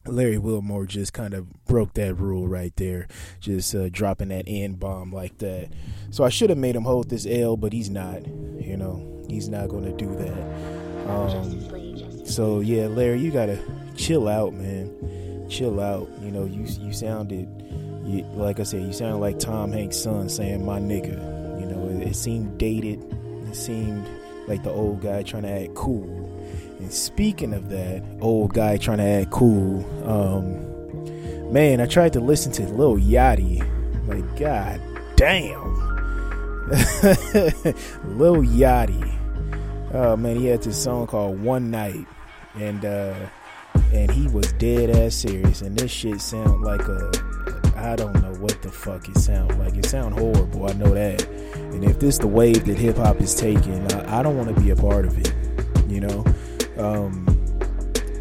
Larry 0.05 0.37
Wilmore 0.37 0.85
just 0.85 1.13
kind 1.13 1.33
of 1.33 1.65
broke 1.65 1.93
that 1.93 2.15
rule 2.15 2.47
right 2.47 2.75
there, 2.77 3.07
just 3.39 3.75
uh, 3.75 3.89
dropping 3.89 4.29
that 4.29 4.45
N 4.47 4.73
bomb 4.73 5.11
like 5.11 5.37
that. 5.39 5.69
So 6.11 6.23
I 6.23 6.29
should 6.29 6.49
have 6.49 6.57
made 6.57 6.75
him 6.75 6.83
hold 6.83 7.09
this 7.09 7.25
L, 7.25 7.57
but 7.57 7.73
he's 7.73 7.89
not. 7.89 8.25
You 8.25 8.77
know, 8.77 9.25
he's 9.29 9.49
not 9.49 9.69
going 9.69 9.85
to 9.85 9.91
do 9.91 10.15
that. 10.15 11.09
Um, 11.09 11.78
so 12.29 12.59
yeah, 12.59 12.87
Larry, 12.87 13.19
you 13.19 13.31
gotta 13.31 13.59
chill 13.95 14.27
out, 14.27 14.53
man. 14.53 15.47
Chill 15.49 15.79
out. 15.79 16.09
You 16.21 16.31
know, 16.31 16.45
you 16.45 16.65
you 16.79 16.93
sounded, 16.93 17.47
you, 18.05 18.23
like 18.33 18.59
I 18.59 18.63
said, 18.63 18.83
you 18.83 18.93
sounded 18.93 19.17
like 19.17 19.39
Tom 19.39 19.71
Hanks' 19.71 19.97
son 19.97 20.29
saying 20.29 20.65
"my 20.65 20.79
nigga." 20.79 21.59
You 21.59 21.65
know, 21.65 21.87
it, 21.89 22.09
it 22.09 22.15
seemed 22.15 22.57
dated. 22.57 23.03
It 23.47 23.55
seemed 23.55 24.07
like 24.47 24.63
the 24.63 24.71
old 24.71 25.01
guy 25.01 25.23
trying 25.23 25.43
to 25.43 25.49
act 25.49 25.75
cool 25.75 26.29
and 26.79 26.93
speaking 26.93 27.53
of 27.53 27.69
that, 27.69 28.03
old 28.21 28.53
guy 28.53 28.77
trying 28.77 28.99
to 28.99 29.03
act 29.03 29.31
cool, 29.31 29.85
um, 30.09 31.51
man, 31.51 31.81
I 31.81 31.85
tried 31.85 32.13
to 32.13 32.21
listen 32.21 32.53
to 32.53 32.63
Lil 32.63 32.95
Yachty. 32.95 33.59
Like, 34.07 34.39
god 34.39 34.81
damn. 35.17 35.75
Lil 38.17 38.37
Yachty. 38.37 39.15
Oh 39.93 40.15
man, 40.15 40.37
he 40.37 40.45
had 40.45 40.63
this 40.63 40.81
song 40.81 41.05
called 41.07 41.41
One 41.41 41.69
Night. 41.69 42.05
And 42.59 42.85
uh 42.85 43.15
and 43.93 44.11
he 44.11 44.27
was 44.27 44.51
dead 44.53 44.89
ass 44.89 45.15
serious. 45.15 45.61
And 45.61 45.77
this 45.77 45.91
shit 45.91 46.21
sound 46.21 46.61
like 46.61 46.81
a 46.81 47.11
I 47.75 47.95
don't 47.95 48.21
know 48.21 48.33
what 48.39 48.61
the 48.61 48.69
fuck 48.69 49.07
it 49.07 49.17
sound 49.17 49.57
like. 49.57 49.75
It 49.75 49.85
sound 49.85 50.19
horrible, 50.19 50.69
I 50.69 50.73
know 50.73 50.93
that. 50.93 51.27
And 51.55 51.83
if 51.83 51.99
this 51.99 52.17
the 52.17 52.27
wave 52.27 52.65
that 52.65 52.77
hip 52.77 52.97
hop 52.97 53.21
is 53.21 53.35
taking, 53.35 53.91
I, 53.93 54.19
I 54.19 54.23
don't 54.23 54.37
want 54.37 54.53
to 54.53 54.61
be 54.61 54.71
a 54.71 54.75
part 54.75 55.05
of 55.05 55.17
it. 55.17 55.33
You 55.87 56.01
know? 56.01 56.25
Um, 56.77 57.25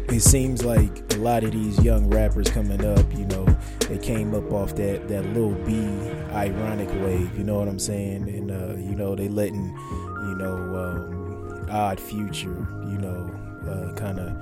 it 0.09 0.21
seems 0.21 0.65
like 0.65 1.13
a 1.13 1.17
lot 1.17 1.43
of 1.43 1.51
these 1.51 1.79
young 1.83 2.09
rappers 2.09 2.49
coming 2.49 2.83
up, 2.83 3.05
you 3.15 3.25
know, 3.25 3.45
they 3.87 3.97
came 3.97 4.33
up 4.33 4.51
off 4.51 4.75
that 4.75 5.07
that 5.07 5.25
Lil 5.33 5.53
B 5.65 5.73
ironic 6.31 6.89
wave. 7.03 7.37
You 7.37 7.43
know 7.43 7.59
what 7.59 7.67
I'm 7.67 7.79
saying? 7.79 8.23
And 8.29 8.51
uh, 8.51 8.75
you 8.77 8.95
know 8.95 9.15
they 9.15 9.27
letting, 9.27 9.67
you 10.23 10.35
know, 10.35 10.55
um, 10.75 11.67
Odd 11.69 11.99
Future, 11.99 12.67
you 12.87 12.97
know, 12.97 13.28
kind 13.99 14.19
of 14.19 14.35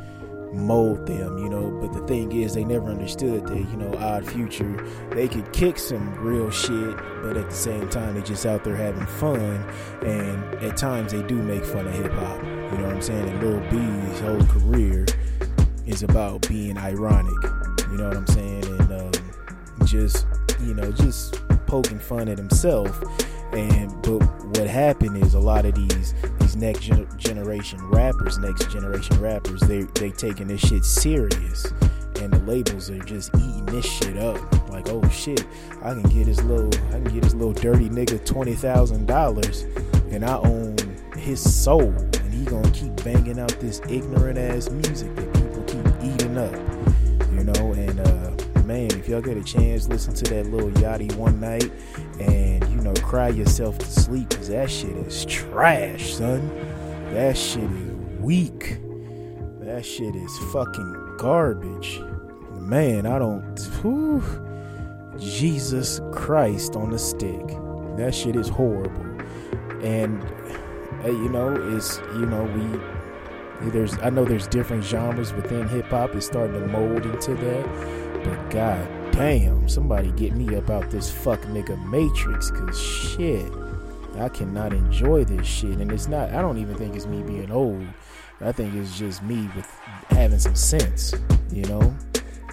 mold 0.54 1.06
them, 1.06 1.38
you 1.38 1.50
know. 1.50 1.70
But 1.82 1.94
the 1.94 2.06
thing 2.08 2.32
is, 2.32 2.54
they 2.54 2.64
never 2.64 2.90
understood 2.90 3.48
that, 3.48 3.58
you 3.58 3.78
know, 3.78 3.94
Odd 3.98 4.26
Future, 4.26 4.86
they 5.12 5.28
could 5.28 5.52
kick 5.54 5.78
some 5.80 6.16
real 6.16 6.50
shit, 6.50 6.96
but 7.22 7.38
at 7.38 7.50
the 7.50 7.56
same 7.56 7.90
time, 7.90 8.16
they 8.16 8.22
just 8.22 8.46
out 8.46 8.64
there 8.64 8.76
having 8.76 9.06
fun. 9.06 9.66
And 10.04 10.56
at 10.64 10.78
times, 10.78 11.12
they 11.12 11.24
do 11.24 11.36
make 11.36 11.66
fun 11.66 11.88
of 11.88 11.94
hip 11.94 12.12
hop. 12.14 12.42
You 12.44 12.78
know 12.78 12.88
what 12.88 12.96
I'm 12.96 13.02
saying? 13.02 13.30
And 13.30 13.42
Lil 13.42 13.60
B's 13.72 14.20
whole 14.20 14.46
career 14.46 15.06
is 15.86 16.04
about 16.04 16.48
being 16.48 16.78
ironic. 16.78 17.44
You 17.90 17.98
know 17.98 18.10
what 18.10 18.18
I'm 18.18 18.28
saying? 18.28 18.66
And 18.66 18.92
um, 18.92 19.12
just, 19.86 20.28
you 20.62 20.74
know, 20.74 20.92
just 20.92 21.42
poking 21.66 22.00
fun 22.00 22.28
at 22.28 22.38
himself. 22.38 23.02
And 23.58 23.92
but 24.04 24.20
what 24.58 24.68
happened 24.68 25.18
is 25.18 25.34
a 25.34 25.40
lot 25.40 25.66
of 25.66 25.74
these 25.74 26.14
these 26.40 26.56
next 26.56 26.82
gen- 26.82 27.08
generation 27.18 27.80
rappers, 27.90 28.38
next 28.38 28.70
generation 28.70 29.20
rappers, 29.20 29.62
they 29.62 29.82
they 29.96 30.12
taking 30.12 30.48
this 30.48 30.62
shit 30.62 30.86
serious, 30.86 31.66
and 32.22 32.32
the 32.32 32.42
labels 32.46 32.92
are 32.92 33.00
just 33.00 33.34
eating 33.36 33.66
this 33.66 33.86
shit 33.86 34.16
up. 34.18 34.70
Like, 34.70 34.90
oh 34.90 35.08
shit, 35.10 35.44
I 35.82 35.94
can 35.94 36.04
get 36.04 36.26
this 36.26 36.42
little, 36.44 36.70
I 36.90 37.00
can 37.00 37.06
get 37.06 37.24
this 37.24 37.34
little 37.34 37.54
dirty 37.54 37.90
nigga 37.90 38.24
twenty 38.24 38.54
thousand 38.54 39.08
dollars, 39.08 39.64
and 40.12 40.24
I 40.24 40.38
own 40.38 40.78
his 41.18 41.42
soul 41.42 41.90
and 41.92 42.34
he 42.34 42.46
gonna 42.46 42.70
keep 42.72 42.96
banging 43.04 43.40
out 43.40 43.60
this 43.60 43.82
ignorant 43.90 44.38
ass 44.38 44.70
music 44.70 45.16
that 45.16 45.34
people 45.34 45.64
keep 45.64 46.14
eating 46.14 46.38
up. 46.38 46.54
You 47.34 47.44
know, 47.44 47.74
and 47.74 48.00
uh, 48.00 48.62
man, 48.64 48.92
if 48.92 49.08
y'all 49.08 49.22
get 49.22 49.36
a 49.36 49.44
chance, 49.44 49.88
listen 49.88 50.14
to 50.14 50.24
that 50.36 50.46
little 50.46 50.70
Yachty 50.72 51.14
one 51.16 51.40
night 51.40 51.72
and 52.20 52.57
cry 53.08 53.30
yourself 53.30 53.78
to 53.78 53.86
sleep 53.86 54.28
because 54.28 54.50
that 54.50 54.70
shit 54.70 54.98
is 54.98 55.24
trash, 55.26 56.16
son. 56.16 56.46
That 57.14 57.38
shit 57.38 57.64
is 57.64 58.20
weak. 58.20 58.80
That 59.62 59.86
shit 59.86 60.14
is 60.14 60.38
fucking 60.52 61.16
garbage. 61.18 62.02
Man, 62.60 63.06
I 63.06 63.18
don't. 63.18 63.58
Whew, 63.82 64.22
Jesus 65.18 66.02
Christ 66.12 66.76
on 66.76 66.90
the 66.90 67.00
stick. 67.00 67.48
That 67.96 68.14
shit 68.14 68.36
is 68.36 68.50
horrible. 68.50 69.06
And 69.82 70.22
you 71.06 71.30
know, 71.30 71.56
is 71.56 72.02
you 72.16 72.26
know 72.26 72.44
we 72.44 73.70
there's 73.70 73.98
I 74.00 74.10
know 74.10 74.26
there's 74.26 74.48
different 74.48 74.84
genres 74.84 75.32
within 75.32 75.70
hip 75.70 75.86
hop. 75.86 76.14
It's 76.14 76.26
starting 76.26 76.60
to 76.60 76.68
mold 76.68 77.06
into 77.06 77.36
that, 77.36 78.24
but 78.26 78.50
god 78.50 78.97
damn, 79.17 79.67
somebody 79.67 80.12
get 80.12 80.33
me 80.33 80.55
up 80.55 80.69
out 80.69 80.91
this 80.91 81.12
fuck 81.12 81.41
nigga 81.45 81.75
Matrix, 81.89 82.51
cause 82.51 82.79
shit, 82.79 83.51
I 84.19 84.29
cannot 84.29 84.74
enjoy 84.74 85.24
this 85.24 85.47
shit, 85.47 85.79
and 85.79 85.91
it's 85.91 86.07
not. 86.07 86.29
I 86.29 86.41
don't 86.41 86.59
even 86.59 86.75
think 86.75 86.95
it's 86.95 87.07
me 87.07 87.24
being 87.24 87.50
old. 87.50 87.86
I 88.41 88.51
think 88.51 88.75
it's 88.75 88.95
just 88.95 89.24
me 89.24 89.50
with 89.55 89.67
having 90.09 90.38
some 90.38 90.55
sense, 90.55 91.15
you 91.51 91.63
know. 91.65 91.95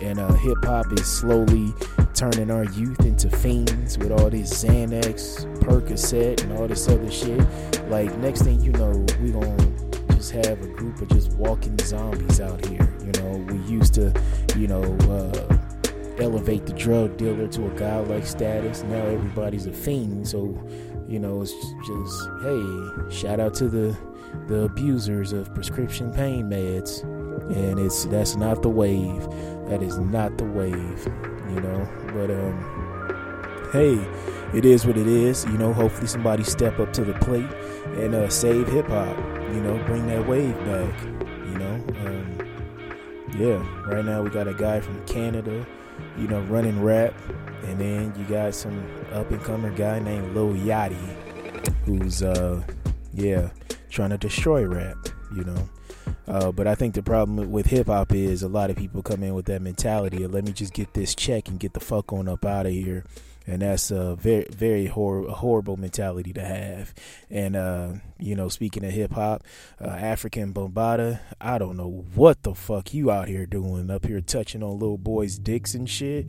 And 0.01 0.19
uh, 0.19 0.33
hip 0.33 0.65
hop 0.65 0.91
is 0.95 1.07
slowly 1.07 1.73
turning 2.15 2.51
our 2.51 2.65
youth 2.65 3.01
into 3.01 3.29
fiends 3.29 3.99
with 3.99 4.11
all 4.11 4.31
this 4.31 4.65
Xanax, 4.65 5.45
Percocet, 5.61 6.43
and 6.45 6.53
all 6.55 6.67
this 6.67 6.89
other 6.89 7.11
shit. 7.11 7.47
Like 7.91 8.17
next 8.19 8.43
thing 8.43 8.61
you 8.63 8.73
know, 8.73 9.05
we 9.21 9.33
gonna 9.33 9.57
just 10.15 10.33
have 10.33 10.63
a 10.63 10.69
group 10.69 11.03
of 11.03 11.09
just 11.11 11.31
walking 11.35 11.79
zombies 11.81 12.41
out 12.41 12.65
here. 12.65 12.89
You 13.05 13.13
know, 13.21 13.37
we 13.53 13.59
used 13.71 13.93
to, 13.95 14.15
you 14.57 14.67
know, 14.67 14.83
uh, 15.11 15.64
elevate 16.19 16.67
the 16.67 16.73
drug 16.73 17.17
dealer 17.17 17.49
to 17.49 17.67
a 17.67 17.71
godlike 17.71 18.27
status. 18.27 18.83
Now 18.85 19.05
everybody's 19.07 19.67
a 19.67 19.73
fiend. 19.73 20.29
So, 20.29 20.59
you 21.09 21.19
know, 21.19 21.43
it's 21.43 21.53
just 21.87 22.29
hey, 22.43 23.11
shout 23.11 23.41
out 23.41 23.55
to 23.55 23.69
the 23.69 23.97
the 24.49 24.63
abusers 24.63 25.33
of 25.33 25.53
prescription 25.55 26.13
pain 26.13 26.49
meds. 26.51 27.03
And 27.55 27.79
it's 27.79 28.07
that's 28.07 28.37
not 28.37 28.63
the 28.63 28.71
wave. 28.71 29.29
That 29.69 29.83
is 29.83 29.99
not 29.99 30.39
the 30.39 30.45
wave. 30.45 31.07
You 31.51 31.61
know, 31.61 31.89
but 32.15 32.31
um, 32.31 33.71
hey, 33.73 33.99
it 34.57 34.65
is 34.65 34.87
what 34.87 34.97
it 34.97 35.07
is. 35.07 35.45
You 35.45 35.59
know, 35.59 35.73
hopefully 35.73 36.07
somebody 36.07 36.43
step 36.45 36.79
up 36.79 36.93
to 36.95 37.05
the 37.05 37.15
plate 37.15 37.51
and 37.99 38.15
uh, 38.15 38.29
save 38.29 38.69
hip 38.69 38.87
hop. 38.87 39.17
You 39.53 39.61
know, 39.61 39.83
bring 39.85 40.07
that 40.07 40.27
wave 40.27 40.57
back. 40.65 41.03
You 41.03 41.59
know, 41.59 41.75
um, 42.07 42.39
yeah. 43.37 43.85
Right 43.87 44.05
now 44.05 44.23
we 44.23 44.31
got 44.31 44.49
a 44.49 44.55
guy 44.55 44.81
from 44.81 45.05
Canada, 45.07 45.67
you 46.19 46.29
know, 46.29 46.41
running 46.43 46.83
rap, 46.83 47.15
and 47.65 47.81
then 47.81 48.15
you 48.17 48.25
got 48.25 48.55
some 48.55 48.85
up 49.13 49.31
and 49.31 49.43
comer 49.43 49.71
guy 49.71 49.99
named 49.99 50.35
Lil 50.35 50.55
Yachty, 50.55 50.97
who's 51.85 52.23
uh, 52.23 52.63
yeah, 53.13 53.51
trying 53.91 54.11
to 54.11 54.19
destroy 54.19 54.65
rap. 54.65 54.97
You 55.35 55.45
know. 55.45 55.69
Uh, 56.27 56.51
but 56.53 56.67
I 56.67 56.75
think 56.75 56.95
the 56.95 57.03
problem 57.03 57.51
with 57.51 57.67
hip 57.67 57.89
hop 57.89 58.13
is 58.13 58.43
a 58.43 58.49
lot 58.49 58.71
of 58.71 58.77
people 58.77 59.03
come 59.03 59.23
in 59.23 59.35
with 59.35 59.45
that 59.47 59.61
mentality 59.61 60.23
of 60.23 60.33
let 60.33 60.45
me 60.45 60.53
just 60.53 60.73
get 60.73 60.95
this 60.95 61.15
check 61.15 61.49
and 61.49 61.61
get 61.61 61.75
the 61.75 61.81
fuck 61.81 62.13
on 62.13 62.29
up 62.29 62.47
out 62.47 62.65
of 62.65 62.73
here 62.73 63.05
and 63.47 63.63
that's 63.63 63.91
a 63.91 64.17
very 64.17 64.47
very 64.51 64.87
hor- 64.87 65.29
horrible 65.29 65.77
mentality 65.77 66.33
to 66.33 66.45
have. 66.45 66.95
And 67.31 67.57
uh, 67.57 67.93
you 68.19 68.35
know, 68.35 68.49
speaking 68.49 68.85
of 68.85 68.93
hip 68.93 69.13
hop, 69.13 69.45
uh, 69.81 69.89
Afrika 69.89 70.53
Bambaataa, 70.53 71.21
I 71.41 71.59
don't 71.59 71.77
know 71.77 72.05
what 72.15 72.43
the 72.43 72.55
fuck 72.55 72.95
you 72.95 73.11
out 73.11 73.29
here 73.29 73.47
doing 73.47 73.91
up 73.91 74.07
here 74.07 74.21
touching 74.21 74.63
on 74.63 74.79
little 74.79 74.99
boys' 74.99 75.39
dicks 75.39 75.75
and 75.75 75.89
shit. 75.89 76.27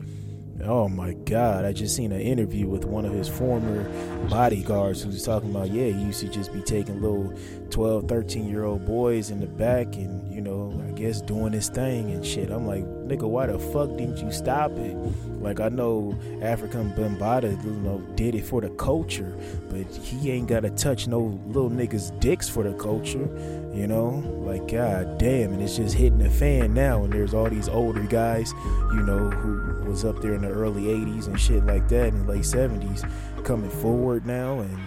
Oh 0.64 0.88
my 0.88 1.12
God! 1.12 1.64
I 1.64 1.72
just 1.72 1.94
seen 1.94 2.12
an 2.12 2.20
interview 2.20 2.66
with 2.66 2.84
one 2.84 3.04
of 3.04 3.12
his 3.12 3.28
former 3.28 3.84
bodyguards 4.28 5.02
who 5.02 5.10
was 5.10 5.22
talking 5.22 5.50
about, 5.50 5.70
yeah, 5.70 5.86
he 5.92 6.04
used 6.04 6.20
to 6.20 6.28
just 6.28 6.52
be 6.52 6.62
taking 6.62 7.00
little 7.00 7.32
12, 7.70 8.08
13 8.08 8.48
year 8.48 8.64
old 8.64 8.86
boys 8.86 9.30
in 9.30 9.40
the 9.40 9.46
back 9.46 9.96
and, 9.96 10.32
you 10.32 10.40
know, 10.40 10.72
I 10.88 10.92
guess 10.92 11.20
doing 11.20 11.52
his 11.52 11.68
thing 11.68 12.10
and 12.10 12.24
shit. 12.24 12.50
I'm 12.50 12.66
like, 12.66 12.84
nigga, 12.84 13.28
why 13.28 13.46
the 13.46 13.58
fuck 13.58 13.90
didn't 13.96 14.18
you 14.18 14.32
stop 14.32 14.72
it? 14.72 14.96
Like, 15.40 15.60
I 15.60 15.68
know 15.68 16.16
Afrika 16.40 16.94
Bambaataa, 16.96 17.62
you 17.64 17.70
know, 17.72 17.98
did 18.14 18.34
it 18.34 18.44
for 18.44 18.60
the 18.60 18.70
culture, 18.70 19.36
but 19.68 19.86
he 19.94 20.30
ain't 20.30 20.48
got 20.48 20.60
to 20.60 20.70
touch 20.70 21.06
no 21.06 21.38
little 21.46 21.70
niggas' 21.70 22.18
dicks 22.18 22.48
for 22.48 22.62
the 22.64 22.72
culture, 22.74 23.28
you 23.76 23.86
know? 23.86 24.22
Like, 24.44 24.68
god 24.68 25.18
damn, 25.18 25.52
and 25.52 25.62
it's 25.62 25.76
just 25.76 25.94
hitting 25.94 26.18
the 26.18 26.30
fan 26.30 26.74
now, 26.74 27.04
and 27.04 27.12
there's 27.12 27.34
all 27.34 27.50
these 27.50 27.68
older 27.68 28.02
guys, 28.02 28.52
you 28.92 29.02
know, 29.02 29.30
who 29.30 29.88
was 29.88 30.04
up 30.04 30.20
there 30.20 30.34
in 30.34 30.42
the 30.42 30.48
early 30.48 30.84
80s 30.84 31.26
and 31.26 31.38
shit 31.38 31.64
like 31.66 31.88
that, 31.88 32.08
in 32.08 32.26
the 32.26 32.32
late 32.32 32.42
70s, 32.42 33.08
coming 33.44 33.70
forward 33.70 34.26
now, 34.26 34.60
and 34.60 34.78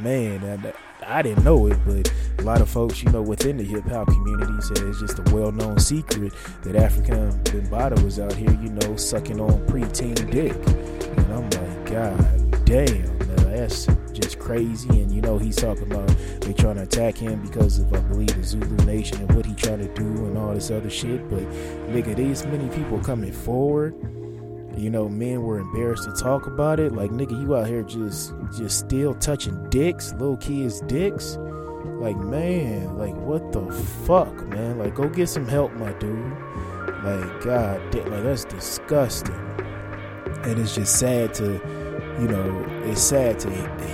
man, 0.00 0.62
I, 0.64 1.18
I 1.18 1.22
didn't 1.22 1.44
know 1.44 1.66
it, 1.66 1.78
but 1.86 2.12
a 2.38 2.42
lot 2.42 2.60
of 2.60 2.68
folks, 2.68 3.02
you 3.02 3.10
know, 3.10 3.22
within 3.22 3.56
the 3.56 3.64
hip 3.64 3.84
hop 3.84 4.08
community 4.08 4.60
said 4.60 4.78
it's 4.78 5.00
just 5.00 5.18
a 5.18 5.34
well 5.34 5.52
known 5.52 5.78
secret 5.78 6.32
that 6.62 6.74
Afrika 6.74 7.32
Bambaataa 7.44 8.02
was 8.04 8.18
out 8.18 8.32
here, 8.32 8.50
you 8.62 8.70
know, 8.70 8.96
sucking 8.96 9.40
on 9.40 9.66
preteen 9.66 10.30
dick. 10.30 10.54
And 11.16 11.32
I'm 11.32 11.50
like, 11.50 11.90
God 11.90 12.64
damn, 12.64 13.17
that's 13.58 13.86
just 14.12 14.38
crazy. 14.38 14.88
And 14.88 15.12
you 15.12 15.20
know, 15.20 15.38
he's 15.38 15.56
talking 15.56 15.90
about 15.90 16.08
they 16.40 16.52
trying 16.52 16.76
to 16.76 16.82
attack 16.82 17.16
him 17.16 17.40
because 17.42 17.78
of, 17.78 17.92
I 17.92 18.00
believe, 18.00 18.34
the 18.34 18.44
Zulu 18.44 18.84
Nation 18.84 19.18
and 19.18 19.32
what 19.34 19.46
he 19.46 19.54
trying 19.54 19.78
to 19.78 19.92
do 19.94 20.04
and 20.04 20.38
all 20.38 20.54
this 20.54 20.70
other 20.70 20.90
shit. 20.90 21.28
But 21.28 21.42
nigga, 21.90 22.16
these 22.16 22.44
many 22.46 22.68
people 22.76 23.00
coming 23.00 23.32
forward 23.32 23.94
you 24.78 24.90
know, 24.90 25.08
men 25.08 25.42
were 25.42 25.58
embarrassed 25.58 26.04
to 26.04 26.12
talk 26.12 26.46
about 26.46 26.78
it. 26.78 26.92
Like, 26.92 27.10
nigga, 27.10 27.32
you 27.32 27.56
out 27.56 27.66
here 27.66 27.82
just 27.82 28.32
just 28.56 28.78
still 28.78 29.14
touching 29.14 29.68
dicks, 29.70 30.12
little 30.12 30.36
kids' 30.36 30.80
dicks. 30.82 31.36
Like, 32.00 32.16
man, 32.16 32.96
like 32.96 33.16
what 33.16 33.52
the 33.52 33.70
fuck, 34.06 34.46
man? 34.46 34.78
Like, 34.78 34.94
go 34.94 35.08
get 35.08 35.28
some 35.28 35.48
help, 35.48 35.72
my 35.72 35.92
dude. 35.94 36.32
Like, 37.02 37.40
god 37.42 37.94
like 37.94 38.22
that's 38.22 38.44
disgusting. 38.44 39.34
And 40.44 40.58
it's 40.58 40.76
just 40.76 40.98
sad 40.98 41.34
to, 41.34 41.58
you 42.18 42.28
know, 42.28 42.66
it's 42.84 43.02
sad 43.02 43.38
to 43.40 43.50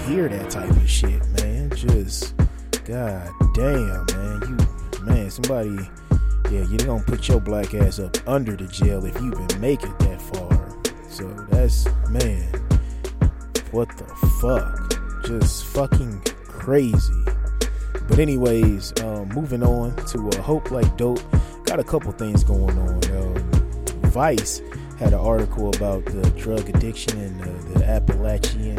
hear 0.06 0.28
that 0.28 0.50
type 0.50 0.70
of 0.70 0.88
shit, 0.88 1.20
man. 1.42 1.70
Just, 1.74 2.34
god 2.84 3.30
damn, 3.54 4.06
man. 4.06 4.42
You, 4.48 5.04
man, 5.04 5.30
somebody, 5.30 5.90
yeah, 6.50 6.64
you're 6.68 6.86
gonna 6.86 7.04
put 7.04 7.28
your 7.28 7.40
black 7.40 7.74
ass 7.74 7.98
up 7.98 8.16
under 8.26 8.56
the 8.56 8.66
jail 8.66 9.04
if 9.04 9.20
you 9.20 9.32
even 9.32 9.60
make 9.60 9.82
it 9.82 9.98
that 9.98 10.22
far. 10.22 10.50
So 11.10 11.28
that's 11.50 11.86
man, 12.08 12.48
what 13.70 13.88
the 13.96 14.04
fuck? 14.40 15.24
Just 15.26 15.66
fucking 15.66 16.22
crazy. 16.46 17.24
But 18.08 18.18
anyways, 18.18 18.92
um, 19.02 19.28
moving 19.30 19.62
on 19.62 19.96
to 20.06 20.28
uh, 20.30 20.42
Hope 20.42 20.70
Like 20.70 20.96
Dope. 20.96 21.22
Got 21.64 21.78
a 21.78 21.84
couple 21.84 22.12
things 22.12 22.44
going 22.44 22.78
on. 22.78 22.94
Vice 24.14 24.62
had 24.98 25.12
an 25.12 25.20
article 25.20 25.68
about 25.70 26.04
the 26.04 26.30
drug 26.36 26.68
addiction 26.68 27.18
in 27.18 27.38
the, 27.38 27.78
the 27.78 27.84
Appalachian 27.84 28.78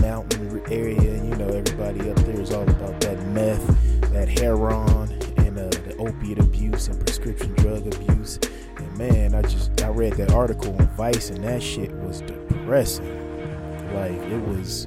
mountain 0.00 0.62
area. 0.70 1.22
You 1.22 1.36
know, 1.36 1.48
everybody 1.48 2.10
up 2.10 2.16
there 2.18 2.40
is 2.40 2.52
all 2.52 2.68
about 2.68 3.00
that 3.02 3.20
meth, 3.28 3.66
that 4.12 4.28
heroin, 4.28 5.10
and 5.38 5.58
uh, 5.58 5.68
the 5.68 5.96
opiate 5.98 6.38
abuse 6.38 6.88
and 6.88 6.98
prescription 7.04 7.54
drug 7.54 7.86
abuse 7.86 8.38
And 8.76 8.98
man, 8.98 9.34
I 9.34 9.42
just 9.42 9.82
I 9.82 9.88
read 9.88 10.14
that 10.14 10.32
article 10.32 10.74
on 10.76 10.86
Vice 10.96 11.30
and 11.30 11.44
that 11.44 11.62
shit 11.62 11.92
was 11.92 12.20
depressing. 12.22 13.06
Like 13.94 14.12
it 14.12 14.42
was 14.48 14.86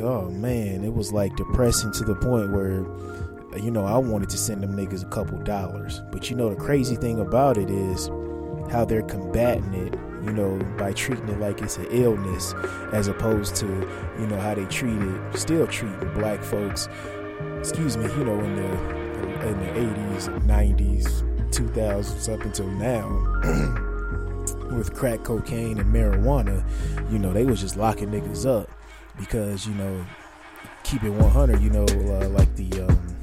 oh 0.00 0.30
man, 0.30 0.84
it 0.84 0.92
was 0.92 1.12
like 1.12 1.34
depressing 1.36 1.92
to 1.92 2.04
the 2.04 2.14
point 2.14 2.52
where 2.52 2.84
you 3.58 3.70
know, 3.70 3.84
I 3.84 3.98
wanted 3.98 4.30
to 4.30 4.38
send 4.38 4.62
them 4.62 4.74
niggas 4.74 5.02
a 5.02 5.08
couple 5.08 5.36
dollars. 5.38 6.00
But 6.10 6.30
you 6.30 6.36
know 6.36 6.48
the 6.48 6.56
crazy 6.56 6.96
thing 6.96 7.20
about 7.20 7.58
it 7.58 7.70
is 7.70 8.08
how 8.72 8.86
they're 8.86 9.02
combating 9.02 9.74
it, 9.74 9.94
you 10.24 10.32
know, 10.32 10.58
by 10.78 10.92
treating 10.92 11.28
it 11.28 11.38
like 11.38 11.60
it's 11.60 11.76
an 11.76 11.86
illness 11.90 12.54
as 12.92 13.06
opposed 13.06 13.54
to, 13.56 13.66
you 14.18 14.26
know, 14.26 14.40
how 14.40 14.54
they 14.54 14.64
treat 14.64 14.96
it, 14.96 15.38
still 15.38 15.66
treating 15.66 16.12
black 16.14 16.42
folks, 16.42 16.88
excuse 17.58 17.96
me, 17.96 18.04
you 18.04 18.24
know, 18.24 18.40
in 18.40 18.56
the 18.56 19.02
in 19.46 19.58
the 19.58 20.18
80s, 20.18 20.46
90s, 20.46 21.50
2000s 21.50 22.32
up 22.32 22.44
until 22.44 22.66
now 22.68 23.08
with 24.76 24.94
crack 24.94 25.22
cocaine 25.22 25.78
and 25.78 25.92
marijuana, 25.92 26.64
you 27.10 27.18
know, 27.18 27.32
they 27.32 27.44
was 27.44 27.60
just 27.60 27.76
locking 27.76 28.08
niggas 28.08 28.46
up 28.46 28.70
because, 29.18 29.66
you 29.66 29.74
know, 29.74 30.04
keep 30.82 31.02
it 31.02 31.10
100, 31.10 31.60
you 31.60 31.70
know, 31.70 31.84
uh, 31.84 32.28
like 32.28 32.54
the, 32.56 32.82
um, 32.82 33.21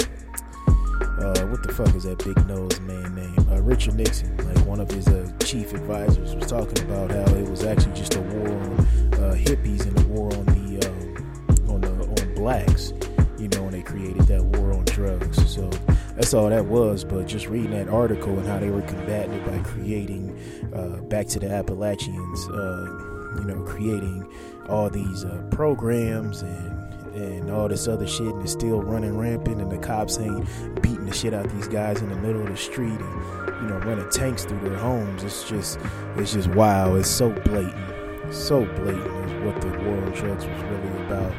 uh, 1.20 1.46
what 1.48 1.62
the 1.64 1.74
fuck 1.74 1.94
is 1.96 2.04
that 2.04 2.18
big 2.24 2.48
nose 2.48 2.80
man 2.82 3.14
name? 3.16 3.50
Uh, 3.50 3.62
Richard 3.62 3.96
Nixon, 3.96 4.36
like 4.38 4.66
one 4.66 4.80
of 4.80 4.90
his 4.90 5.08
uh, 5.08 5.30
chief 5.44 5.74
advisors, 5.74 6.36
was 6.36 6.48
talking 6.48 6.80
about 6.86 7.12
how 7.12 7.36
it 7.36 7.50
was 7.50 7.64
actually 7.64 7.94
just 7.94 8.16
a 8.16 8.22
war 8.22 8.48
on 8.48 8.80
uh, 9.16 9.36
hippies 9.38 9.86
and 9.86 10.00
a 10.00 10.08
war 10.08 10.34
on 10.34 10.46
the 10.46 10.88
um, 10.88 11.70
on 11.70 11.82
the 11.82 11.90
on 11.90 12.36
blacks, 12.36 12.94
you 13.38 13.48
know, 13.50 13.66
and 13.66 13.74
they 13.74 13.82
created 13.82 14.22
that 14.28 14.44
war 14.44 14.74
on 14.74 14.86
drugs. 14.86 15.38
So 15.54 15.70
that's 16.16 16.34
all 16.34 16.50
that 16.50 16.66
was. 16.66 17.04
But 17.04 17.28
just 17.28 17.48
reading 17.48 17.72
that 17.72 17.90
article 17.90 18.38
and 18.38 18.48
how 18.48 18.60
they 18.60 18.70
were 18.70 18.82
combating 18.84 19.34
it 19.34 19.46
by 19.46 19.58
creating, 19.60 20.38
uh, 20.74 21.02
back 21.04 21.28
to 21.28 21.40
the 21.40 21.50
Appalachians, 21.50 22.46
you 22.48 23.46
know, 23.46 23.64
creating 23.68 24.32
all 24.68 24.90
these 24.90 25.26
programs 25.52 26.42
and 26.44 26.80
and 27.16 27.52
all 27.52 27.68
this 27.68 27.88
other 27.88 28.08
shit, 28.08 28.28
and 28.28 28.42
it's 28.44 28.52
still 28.52 28.82
running 28.82 29.18
rampant, 29.18 29.62
and 29.62 29.72
the 29.72 29.78
cops 29.78 30.18
ain't 30.20 30.46
beating 30.82 30.99
the 31.10 31.15
shit 31.15 31.34
out 31.34 31.50
these 31.50 31.67
guys 31.67 32.02
in 32.02 32.10
the 32.10 32.15
middle 32.17 32.41
of 32.41 32.50
the 32.50 32.58
street, 32.58 33.00
and 33.00 33.62
you 33.62 33.67
know, 33.67 33.78
running 33.80 34.10
tanks 34.10 34.45
through 34.45 34.60
their 34.69 34.78
homes. 34.78 35.24
It's 35.24 35.48
just, 35.50 35.80
it's 36.17 36.34
just 36.34 36.50
wow. 36.50 36.95
It's 36.95 37.10
so 37.10 37.30
blatant, 37.30 38.34
so 38.34 38.65
blatant 38.65 39.30
is 39.30 39.45
what 39.45 39.62
the 39.62 39.67
war 39.84 39.98
on 39.98 40.12
drugs 40.12 40.45
was 40.45 40.63
really 40.63 41.06
about. 41.06 41.34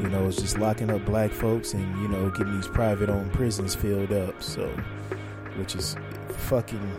You 0.00 0.08
know, 0.08 0.26
it's 0.26 0.40
just 0.40 0.58
locking 0.58 0.90
up 0.90 1.04
black 1.04 1.30
folks 1.30 1.74
and, 1.74 2.00
you 2.00 2.08
know, 2.08 2.30
getting 2.30 2.56
these 2.56 2.66
private 2.66 3.10
owned 3.10 3.32
prisons 3.34 3.74
filled 3.74 4.12
up. 4.12 4.42
So, 4.42 4.66
which 5.56 5.76
is 5.76 5.94
fucking 6.30 6.96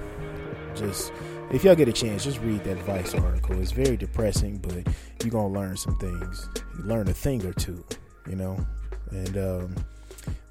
just, 0.75 1.11
if 1.51 1.63
y'all 1.63 1.73
get 1.73 1.87
a 1.87 1.93
chance, 1.93 2.23
just 2.23 2.39
read 2.41 2.63
that 2.63 2.77
Vice 2.83 3.15
article. 3.15 3.59
It's 3.59 3.71
very 3.71 3.97
depressing, 3.97 4.57
but 4.57 4.93
you're 5.23 5.31
to 5.31 5.47
learn 5.47 5.77
some 5.77 5.97
things. 5.97 6.47
You 6.77 6.83
learn 6.83 7.07
a 7.07 7.13
thing 7.13 7.43
or 7.43 7.53
two, 7.53 7.83
you 8.29 8.35
know? 8.35 8.63
And, 9.09 9.35
um, 9.35 9.75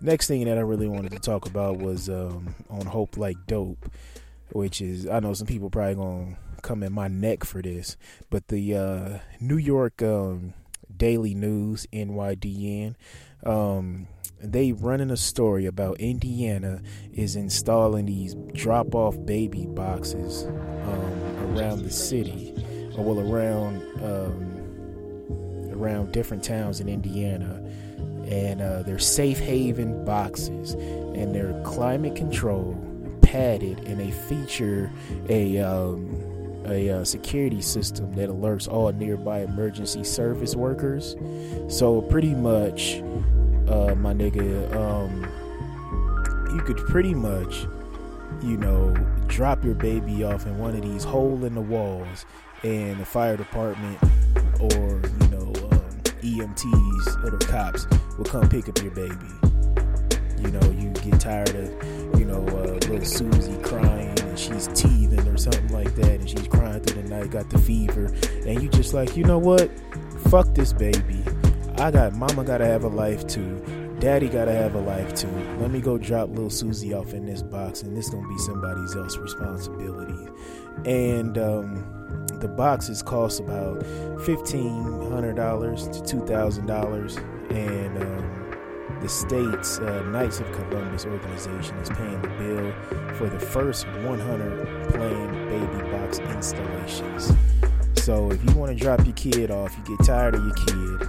next 0.01 0.27
thing 0.27 0.45
that 0.45 0.59
I 0.59 0.63
really 0.63 0.89
wanted 0.89 1.13
to 1.13 1.19
talk 1.19 1.47
about 1.47 1.79
was, 1.79 2.09
um, 2.09 2.55
on 2.69 2.87
Hope 2.87 3.17
Like 3.17 3.37
Dope, 3.47 3.91
which 4.53 4.81
is, 4.81 5.07
I 5.09 5.21
know 5.21 5.35
some 5.35 5.47
people 5.47 5.71
probably 5.71 5.95
to 5.95 6.63
come 6.63 6.83
in 6.83 6.93
my 6.93 7.09
neck 7.09 7.45
for 7.45 7.63
this, 7.63 7.97
but 8.31 8.49
the, 8.49 8.77
uh, 8.77 9.19
New 9.41 9.57
York, 9.59 10.03
um, 10.03 10.55
Daily 10.97 11.35
News, 11.35 11.87
NYDN. 11.93 12.95
Um, 13.45 14.07
they 14.43 14.73
running 14.73 15.11
a 15.11 15.17
story 15.17 15.67
about 15.67 16.01
Indiana 16.01 16.81
is 17.13 17.37
installing 17.37 18.07
these 18.07 18.35
drop 18.53 18.95
off 18.95 19.17
baby 19.27 19.67
boxes 19.67 20.45
um, 20.45 21.57
around 21.57 21.83
the 21.83 21.91
city, 21.91 22.55
or 22.97 23.05
well 23.05 23.21
around 23.21 23.83
um, 24.03 25.73
around 25.73 26.13
different 26.13 26.43
towns 26.43 26.81
in 26.81 26.89
Indiana, 26.89 27.60
and 28.31 28.63
uh, 28.63 28.83
they're 28.83 28.99
safe 28.99 29.39
haven 29.39 30.05
boxes, 30.05 30.75
and 30.75 31.35
they're 31.35 31.61
climate 31.65 32.15
controlled, 32.15 33.21
padded, 33.23 33.81
and 33.81 33.99
they 33.99 34.11
feature 34.11 34.91
a 35.29 35.59
um, 35.59 36.63
a 36.67 36.91
uh, 36.91 37.05
security 37.05 37.61
system 37.61 38.13
that 38.15 38.29
alerts 38.29 38.69
all 38.69 38.93
nearby 38.93 39.41
emergency 39.41 40.05
service 40.05 40.55
workers. 40.55 41.17
So 41.69 42.03
pretty 42.03 42.35
much, 42.35 42.99
uh, 43.69 43.95
my 43.97 44.13
nigga, 44.13 44.73
um, 44.75 45.27
you 46.55 46.61
could 46.63 46.77
pretty 46.77 47.15
much, 47.15 47.67
you 48.43 48.57
know, 48.57 48.95
drop 49.27 49.65
your 49.65 49.75
baby 49.75 50.23
off 50.23 50.47
in 50.47 50.59
one 50.59 50.77
of 50.77 50.83
these 50.83 51.03
hole 51.03 51.45
in 51.45 51.55
the 51.55 51.61
walls, 51.61 52.27
and 52.63 53.01
the 53.01 53.07
fire 53.07 53.37
department 53.37 53.99
or 54.61 55.01
EMTs 56.21 57.25
or 57.25 57.31
the 57.31 57.45
cops 57.47 57.87
will 58.17 58.25
come 58.25 58.49
pick 58.49 58.69
up 58.69 58.81
your 58.83 58.93
baby. 58.93 59.15
You 60.39 60.51
know, 60.51 60.71
you 60.71 60.91
get 61.03 61.21
tired 61.21 61.55
of, 61.55 62.19
you 62.19 62.25
know, 62.25 62.47
uh, 62.49 62.73
little 62.89 63.05
Susie 63.05 63.57
crying 63.63 64.19
and 64.21 64.39
she's 64.39 64.69
teething 64.69 65.27
or 65.29 65.37
something 65.37 65.69
like 65.69 65.95
that, 65.97 66.21
and 66.21 66.29
she's 66.29 66.49
crying 66.49 66.81
through 66.83 67.03
the 67.03 67.09
night, 67.09 67.31
got 67.31 67.51
the 67.51 67.59
fever, 67.59 68.07
and 68.47 68.63
you 68.63 68.69
just 68.69 68.95
like, 68.95 69.17
you 69.17 69.25
know 69.25 69.39
what? 69.39 69.71
Fuck 70.29 70.55
this 70.55 70.73
baby. 70.73 71.23
I 71.79 71.91
got 71.91 72.15
mama 72.15 72.45
gotta 72.45 72.67
have 72.67 72.85
a 72.85 72.89
life 72.89 73.27
too. 73.27 73.59
daddy 74.01 74.29
gotta 74.29 74.53
have 74.53 74.75
a 74.75 74.81
life 74.81 75.15
too. 75.15 75.31
Let 75.59 75.71
me 75.71 75.81
go 75.81 75.99
drop 75.99 76.29
little 76.31 76.51
Susie 76.51 76.95
off 76.95 77.13
in 77.15 77.27
this 77.27 77.43
box, 77.43 77.83
and 77.83 77.97
this 77.97 78.11
gonna 78.11 78.29
be 78.29 78.39
somebody 78.39 78.81
else's 78.81 79.19
responsibility. 79.19 80.29
And 80.85 81.37
um, 81.39 82.00
the 82.39 82.49
boxes 82.49 83.03
cost 83.03 83.41
about 83.41 83.85
fifteen 84.25 84.85
hundred 85.11 85.37
dollars 85.37 85.89
to 85.89 86.03
two 86.03 86.25
thousand 86.27 86.67
dollars, 86.67 87.17
and 87.51 87.97
um, 88.03 88.41
the 89.01 89.09
state's 89.09 89.79
uh, 89.79 90.03
Knights 90.05 90.41
of 90.41 90.53
Columbus 90.53 91.07
organization 91.07 91.77
is 91.79 91.89
paying 91.89 92.21
the 92.21 92.29
bill 92.29 93.15
for 93.15 93.29
the 93.29 93.41
first 93.41 93.87
100 93.87 94.91
plain 94.91 95.49
baby 95.49 95.91
box 95.91 96.19
installations. 96.19 97.33
So 97.97 98.31
if 98.31 98.45
you 98.45 98.55
want 98.55 98.77
to 98.77 98.77
drop 98.77 99.05
your 99.05 99.15
kid 99.15 99.51
off, 99.51 99.75
you 99.77 99.97
get 99.97 100.07
tired 100.07 100.35
of 100.35 100.45
your 100.45 100.55
kid, 100.55 101.09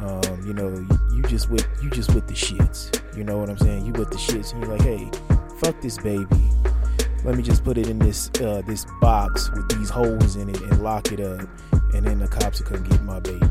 um, 0.00 0.46
you 0.46 0.54
know, 0.54 0.70
you, 0.70 1.16
you, 1.16 1.22
just 1.24 1.50
with 1.50 1.66
you 1.82 1.90
just 1.90 2.14
with 2.14 2.26
the 2.26 2.34
shits. 2.34 2.90
You 3.16 3.24
know 3.24 3.36
what 3.36 3.50
I'm 3.50 3.58
saying? 3.58 3.84
You 3.84 3.92
with 3.92 4.10
the 4.10 4.16
shits, 4.16 4.52
and 4.52 4.62
you're 4.62 4.76
like, 4.76 4.82
hey, 4.82 5.10
fuck 5.58 5.80
this 5.82 5.98
baby. 5.98 6.26
Let 7.24 7.36
me 7.36 7.42
just 7.42 7.64
put 7.64 7.76
it 7.76 7.88
in 7.88 7.98
this 7.98 8.30
uh, 8.40 8.62
this 8.66 8.86
box 9.00 9.50
with 9.50 9.68
these 9.68 9.90
holes 9.90 10.36
in 10.36 10.48
it 10.48 10.60
and 10.60 10.82
lock 10.82 11.12
it 11.12 11.20
up, 11.20 11.46
and 11.92 12.06
then 12.06 12.18
the 12.18 12.28
cops 12.28 12.60
will 12.60 12.68
come 12.68 12.82
get 12.88 13.02
my 13.02 13.20
baby. 13.20 13.46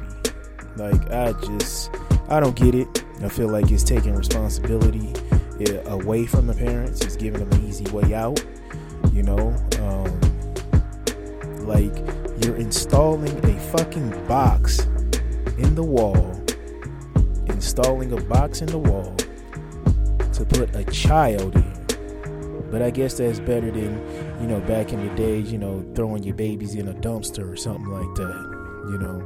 Like 0.75 1.11
I 1.11 1.33
just, 1.33 1.91
I 2.29 2.39
don't 2.39 2.55
get 2.55 2.73
it. 2.73 3.05
I 3.23 3.29
feel 3.29 3.49
like 3.49 3.69
it's 3.69 3.83
taking 3.83 4.15
responsibility 4.15 5.13
away 5.85 6.25
from 6.25 6.47
the 6.47 6.53
parents. 6.53 7.01
It's 7.01 7.15
giving 7.15 7.41
them 7.41 7.51
an 7.59 7.67
easy 7.67 7.85
way 7.91 8.13
out. 8.13 8.43
You 9.13 9.23
know, 9.23 9.55
um, 9.79 10.19
like 11.67 11.95
you're 12.43 12.55
installing 12.55 13.37
a 13.45 13.59
fucking 13.71 14.27
box 14.27 14.79
in 15.57 15.75
the 15.75 15.83
wall, 15.83 16.41
installing 17.47 18.13
a 18.13 18.21
box 18.21 18.61
in 18.61 18.67
the 18.67 18.77
wall 18.77 19.15
to 20.33 20.45
put 20.45 20.73
a 20.75 20.85
child 20.85 21.55
in. 21.55 21.68
But 22.71 22.81
I 22.81 22.91
guess 22.91 23.15
that's 23.15 23.39
better 23.39 23.71
than, 23.71 24.41
you 24.41 24.47
know, 24.47 24.59
back 24.61 24.93
in 24.93 25.07
the 25.07 25.13
days, 25.15 25.51
you 25.51 25.57
know, 25.57 25.83
throwing 25.95 26.23
your 26.23 26.35
babies 26.35 26.75
in 26.75 26.87
a 26.87 26.93
dumpster 26.93 27.51
or 27.51 27.55
something 27.55 27.89
like 27.89 28.15
that, 28.15 28.85
you 28.89 28.97
know. 28.97 29.19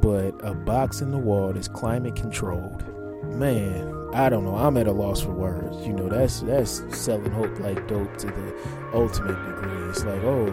But 0.00 0.46
a 0.46 0.54
box 0.54 1.00
in 1.00 1.10
the 1.10 1.18
wall 1.18 1.52
that's 1.52 1.68
climate 1.68 2.14
controlled 2.16 2.84
man, 3.30 4.10
I 4.14 4.28
don't 4.28 4.44
know. 4.44 4.56
I'm 4.56 4.76
at 4.76 4.86
a 4.86 4.92
loss 4.92 5.20
for 5.20 5.32
words. 5.32 5.86
You 5.86 5.92
know, 5.92 6.08
that's 6.08 6.40
that's 6.40 6.82
selling 6.96 7.30
hope 7.32 7.58
like 7.60 7.86
dope 7.88 8.16
to 8.18 8.26
the 8.26 8.56
ultimate 8.92 9.44
degree. 9.46 9.88
It's 9.88 10.04
like, 10.04 10.22
oh, 10.22 10.44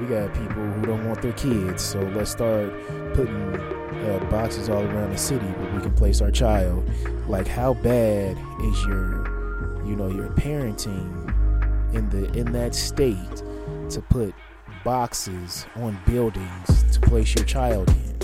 we 0.00 0.06
got 0.06 0.32
people 0.32 0.64
who 0.72 0.86
don't 0.86 1.06
want 1.06 1.22
their 1.22 1.32
kids, 1.32 1.82
so 1.82 2.00
let's 2.00 2.30
start 2.30 2.72
putting 3.14 3.54
uh, 3.54 4.26
boxes 4.30 4.68
all 4.68 4.82
around 4.82 5.10
the 5.10 5.18
city 5.18 5.46
where 5.46 5.74
we 5.74 5.80
can 5.80 5.94
place 5.94 6.20
our 6.20 6.30
child. 6.30 6.88
Like, 7.28 7.46
how 7.46 7.74
bad 7.74 8.36
is 8.62 8.86
your, 8.86 9.84
you 9.84 9.96
know, 9.96 10.08
your 10.08 10.28
parenting 10.30 11.27
in 11.92 12.08
the 12.10 12.30
in 12.32 12.52
that 12.52 12.74
state 12.74 13.42
to 13.90 14.00
put 14.10 14.34
boxes 14.84 15.66
on 15.76 15.98
buildings 16.06 16.84
to 16.92 17.00
place 17.00 17.34
your 17.34 17.44
child 17.44 17.88
in? 17.88 18.18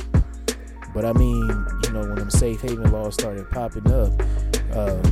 But 0.94 1.04
I 1.04 1.12
mean, 1.12 1.66
you 1.84 1.92
know, 1.92 2.00
when 2.00 2.14
them 2.14 2.30
safe 2.30 2.60
haven 2.60 2.92
laws 2.92 3.14
started 3.14 3.50
popping 3.50 3.90
up, 3.90 4.12
um, 4.76 5.02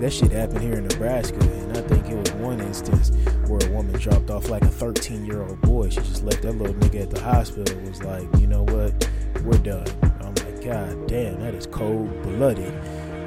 that 0.00 0.12
shit 0.12 0.30
happened 0.30 0.60
here 0.60 0.74
in 0.74 0.84
Nebraska, 0.84 1.38
and 1.40 1.76
I 1.76 1.82
think 1.82 2.06
it 2.08 2.14
was 2.14 2.32
one 2.32 2.60
instance 2.60 3.10
where 3.48 3.60
a 3.62 3.70
woman 3.70 3.98
dropped 4.00 4.30
off 4.30 4.48
like 4.48 4.62
a 4.62 4.68
13 4.68 5.26
year 5.26 5.42
old 5.42 5.60
boy. 5.60 5.88
She 5.90 6.00
just 6.00 6.22
left 6.22 6.42
that 6.42 6.52
little 6.52 6.74
nigga 6.74 7.02
at 7.02 7.10
the 7.10 7.20
hospital. 7.20 7.78
Was 7.80 8.02
like, 8.02 8.28
you 8.38 8.46
know 8.46 8.62
what, 8.62 9.08
we're 9.44 9.58
done. 9.58 9.86
I'm 10.20 10.34
like, 10.34 10.64
God 10.64 11.08
damn, 11.08 11.40
that 11.40 11.54
is 11.54 11.66
cold 11.66 12.22
blooded. 12.22 12.72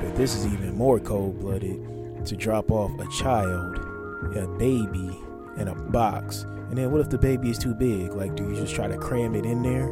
But 0.01 0.15
this 0.15 0.35
is 0.35 0.45
even 0.47 0.75
more 0.75 0.99
cold 0.99 1.39
blooded 1.39 2.25
to 2.25 2.35
drop 2.35 2.71
off 2.71 2.91
a 2.99 3.07
child, 3.11 3.77
a 4.37 4.47
baby, 4.57 5.19
in 5.57 5.67
a 5.67 5.75
box. 5.75 6.43
And 6.43 6.77
then 6.77 6.91
what 6.91 7.01
if 7.01 7.09
the 7.09 7.17
baby 7.17 7.49
is 7.51 7.59
too 7.59 7.75
big? 7.75 8.13
Like, 8.13 8.35
do 8.35 8.49
you 8.49 8.55
just 8.55 8.73
try 8.73 8.87
to 8.87 8.97
cram 8.97 9.35
it 9.35 9.45
in 9.45 9.61
there? 9.61 9.87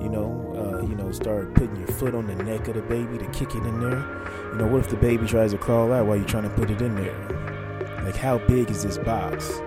You 0.00 0.08
know, 0.08 0.54
uh, 0.54 0.86
you 0.86 0.94
know, 0.94 1.10
start 1.10 1.54
putting 1.54 1.76
your 1.76 1.88
foot 1.88 2.14
on 2.14 2.26
the 2.26 2.36
neck 2.36 2.68
of 2.68 2.74
the 2.74 2.82
baby 2.82 3.18
to 3.18 3.26
kick 3.32 3.54
it 3.54 3.64
in 3.64 3.80
there. 3.80 3.98
You 4.52 4.58
know, 4.58 4.66
what 4.66 4.80
if 4.80 4.90
the 4.90 4.96
baby 4.96 5.26
tries 5.26 5.50
to 5.52 5.58
crawl 5.58 5.92
out 5.92 6.06
while 6.06 6.16
you're 6.16 6.26
trying 6.26 6.44
to 6.44 6.50
put 6.50 6.70
it 6.70 6.80
in 6.80 6.94
there? 6.94 8.02
Like, 8.04 8.16
how 8.16 8.38
big 8.38 8.70
is 8.70 8.82
this 8.84 8.98
box? 8.98 9.58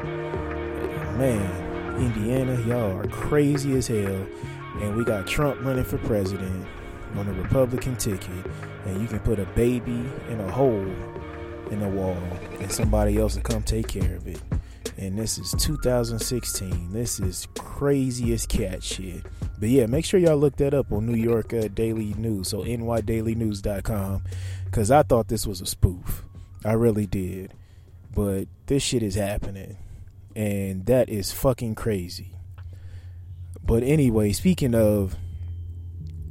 Man, 1.17 1.99
Indiana, 1.99 2.59
y'all 2.61 2.97
are 2.97 3.07
crazy 3.07 3.75
as 3.75 3.87
hell. 3.87 4.25
And 4.81 4.95
we 4.95 5.03
got 5.03 5.27
Trump 5.27 5.61
running 5.63 5.83
for 5.83 5.97
president 5.99 6.65
on 7.15 7.27
a 7.27 7.33
Republican 7.33 7.95
ticket. 7.97 8.45
And 8.85 9.01
you 9.01 9.07
can 9.07 9.19
put 9.19 9.39
a 9.39 9.45
baby 9.47 10.03
in 10.29 10.39
a 10.39 10.51
hole 10.51 10.87
in 11.71 11.79
the 11.79 11.87
wall, 11.87 12.17
and 12.59 12.71
somebody 12.71 13.17
else 13.17 13.35
will 13.35 13.43
come 13.43 13.63
take 13.63 13.87
care 13.87 14.15
of 14.15 14.27
it. 14.27 14.41
And 14.97 15.17
this 15.17 15.37
is 15.37 15.55
2016. 15.57 16.93
This 16.93 17.19
is 17.19 17.47
craziest 17.57 18.49
cat 18.49 18.83
shit. 18.83 19.23
But 19.59 19.69
yeah, 19.69 19.85
make 19.85 20.05
sure 20.05 20.19
y'all 20.19 20.37
look 20.37 20.57
that 20.57 20.73
up 20.73 20.91
on 20.91 21.05
New 21.05 21.17
York 21.17 21.53
uh, 21.53 21.67
Daily 21.67 22.13
News, 22.15 22.49
so 22.49 22.63
nydailynews.com, 22.63 24.23
because 24.65 24.91
I 24.91 25.03
thought 25.03 25.27
this 25.27 25.47
was 25.47 25.61
a 25.61 25.65
spoof. 25.65 26.23
I 26.63 26.73
really 26.73 27.05
did. 27.05 27.53
But 28.15 28.47
this 28.67 28.83
shit 28.83 29.01
is 29.01 29.15
happening, 29.15 29.77
and 30.35 30.85
that 30.85 31.09
is 31.09 31.31
fucking 31.31 31.75
crazy. 31.75 32.35
But 33.65 33.83
anyway, 33.83 34.33
speaking 34.33 34.75
of, 34.75 35.15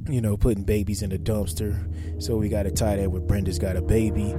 you 0.09 0.21
know, 0.21 0.35
putting 0.35 0.63
babies 0.63 1.01
in 1.01 1.11
a 1.11 1.17
dumpster, 1.17 2.21
so 2.21 2.37
we 2.37 2.49
got 2.49 2.63
to 2.63 2.71
tie 2.71 2.97
that 2.97 3.11
with 3.11 3.27
Brenda's 3.27 3.57
got 3.59 3.77
a 3.77 3.81
baby. 3.81 4.31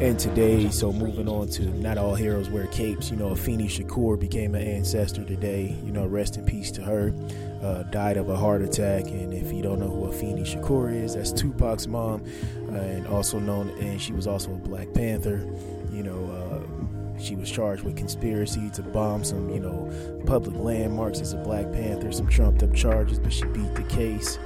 And 0.00 0.18
today, 0.18 0.70
so 0.70 0.92
moving 0.92 1.28
on 1.28 1.48
to 1.50 1.64
not 1.78 1.98
all 1.98 2.14
heroes 2.14 2.48
wear 2.48 2.66
capes. 2.68 3.10
You 3.10 3.16
know, 3.16 3.30
Afeni 3.30 3.66
Shakur 3.66 4.18
became 4.18 4.54
an 4.54 4.62
ancestor 4.62 5.24
today. 5.24 5.78
You 5.84 5.92
know, 5.92 6.06
rest 6.06 6.36
in 6.36 6.46
peace 6.46 6.70
to 6.72 6.82
her 6.82 7.14
uh, 7.62 7.82
died 7.84 8.16
of 8.16 8.28
a 8.30 8.36
heart 8.36 8.62
attack. 8.62 9.04
And 9.04 9.34
if 9.34 9.52
you 9.52 9.62
don't 9.62 9.78
know 9.78 9.88
who 9.88 10.10
Afeni 10.10 10.42
Shakur 10.42 10.94
is, 10.94 11.14
that's 11.14 11.32
Tupac's 11.32 11.86
mom, 11.86 12.24
uh, 12.70 12.76
and 12.76 13.06
also 13.06 13.38
known, 13.38 13.68
and 13.80 14.00
she 14.00 14.12
was 14.12 14.26
also 14.26 14.52
a 14.52 14.56
Black 14.56 14.92
Panther. 14.94 15.46
You 15.92 16.02
know, 16.02 16.30
uh, 16.30 17.20
she 17.20 17.36
was 17.36 17.50
charged 17.50 17.82
with 17.82 17.96
conspiracy 17.96 18.70
to 18.70 18.82
bomb 18.82 19.24
some, 19.24 19.50
you 19.50 19.60
know, 19.60 20.22
public 20.26 20.56
landmarks 20.56 21.20
as 21.20 21.34
a 21.34 21.36
Black 21.36 21.70
Panther, 21.72 22.10
some 22.12 22.28
trumped 22.28 22.62
up 22.62 22.74
charges, 22.74 23.18
but 23.18 23.32
she 23.32 23.44
beat 23.46 23.74
the 23.74 23.82
case, 23.84 24.38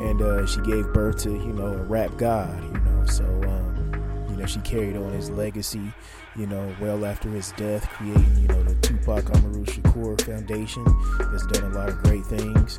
and 0.00 0.22
uh, 0.22 0.46
she 0.46 0.60
gave 0.62 0.92
birth 0.92 1.18
to, 1.22 1.30
you 1.30 1.52
know, 1.52 1.66
a 1.66 1.82
rap 1.84 2.16
god. 2.16 2.62
You 2.64 2.80
know, 2.80 3.06
so. 3.06 3.24
Um, 3.24 3.70
you 4.30 4.36
know, 4.36 4.46
she 4.46 4.60
carried 4.60 4.96
on 4.96 5.12
his 5.12 5.28
legacy, 5.28 5.92
you 6.36 6.46
know, 6.46 6.74
well 6.80 7.04
after 7.04 7.28
his 7.28 7.52
death, 7.52 7.86
creating, 7.88 8.36
you 8.38 8.48
know, 8.48 8.62
the 8.62 8.74
Tupac 8.76 9.28
Amaru 9.36 9.64
Shakur 9.64 10.20
Foundation 10.22 10.84
that's 11.18 11.46
done 11.48 11.72
a 11.72 11.74
lot 11.74 11.88
of 11.88 11.98
great 12.04 12.24
things. 12.24 12.78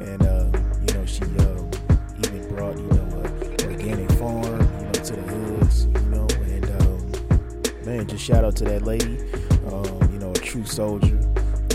And, 0.00 0.22
uh, 0.22 0.50
you 0.86 0.94
know, 0.94 1.04
she 1.04 1.22
uh, 1.22 2.26
even 2.26 2.48
brought, 2.54 2.78
you 2.78 2.86
know, 2.86 3.22
a 3.22 3.66
organic 3.66 4.10
farm, 4.12 4.44
you 4.44 4.84
know, 4.84 4.92
to 4.92 5.16
the 5.16 5.22
hoods, 5.22 5.86
you 5.86 6.10
know, 6.10 6.26
and, 6.44 6.64
um, 6.82 7.84
man, 7.84 8.06
just 8.06 8.24
shout 8.24 8.44
out 8.44 8.56
to 8.56 8.64
that 8.64 8.82
lady, 8.82 9.18
um, 9.66 10.12
you 10.12 10.18
know, 10.20 10.30
a 10.30 10.34
true 10.34 10.64
soldier. 10.64 11.18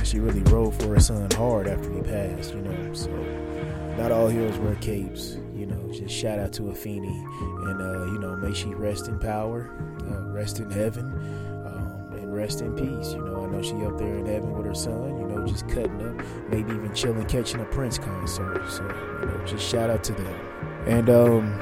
She 0.04 0.20
really 0.20 0.42
rode 0.44 0.74
for 0.76 0.96
her 0.96 1.00
son 1.00 1.30
hard 1.32 1.68
after 1.68 1.92
he 1.92 2.02
passed, 2.02 2.56
you 2.56 2.62
know, 2.62 2.94
so 2.94 3.12
not 4.00 4.14
all 4.14 4.30
heroes 4.30 4.58
wear 4.60 4.76
capes, 4.76 5.38
you 5.54 5.66
know, 5.66 5.92
just 5.92 6.16
shout 6.16 6.40
out 6.40 6.54
to 6.54 6.62
Afeni 6.64 7.14
and, 7.70 7.82
uh, 7.82 8.06
you 8.06 8.18
know, 8.18 8.34
may 8.38 8.54
she 8.54 8.74
rest 8.74 9.10
in 9.10 9.20
power, 9.20 9.70
uh, 10.10 10.22
rest 10.30 10.60
in 10.62 10.72
heaven 10.72 11.06
um, 11.66 12.18
and 12.18 12.34
rest 12.34 12.62
in 12.62 12.74
peace. 12.76 13.12
You 13.12 13.26
know, 13.26 13.44
I 13.44 13.48
know 13.48 13.62
she 13.62 13.74
up 13.86 13.98
there 13.98 14.16
in 14.16 14.26
heaven 14.26 14.54
with 14.54 14.66
her 14.68 14.74
son, 14.74 15.20
you 15.20 15.28
know, 15.28 15.46
just 15.46 15.68
cutting 15.68 16.00
up, 16.02 16.26
maybe 16.50 16.72
even 16.72 16.94
chilling, 16.96 17.26
catching 17.26 17.60
a 17.60 17.66
Prince 17.66 17.98
concert. 17.98 18.70
So, 18.72 18.84
you 18.84 19.26
know, 19.26 19.46
just 19.46 19.68
shout 19.70 19.90
out 19.90 20.02
to 20.06 20.14
them. 20.14 20.40
And 20.88 21.10
um 21.10 21.60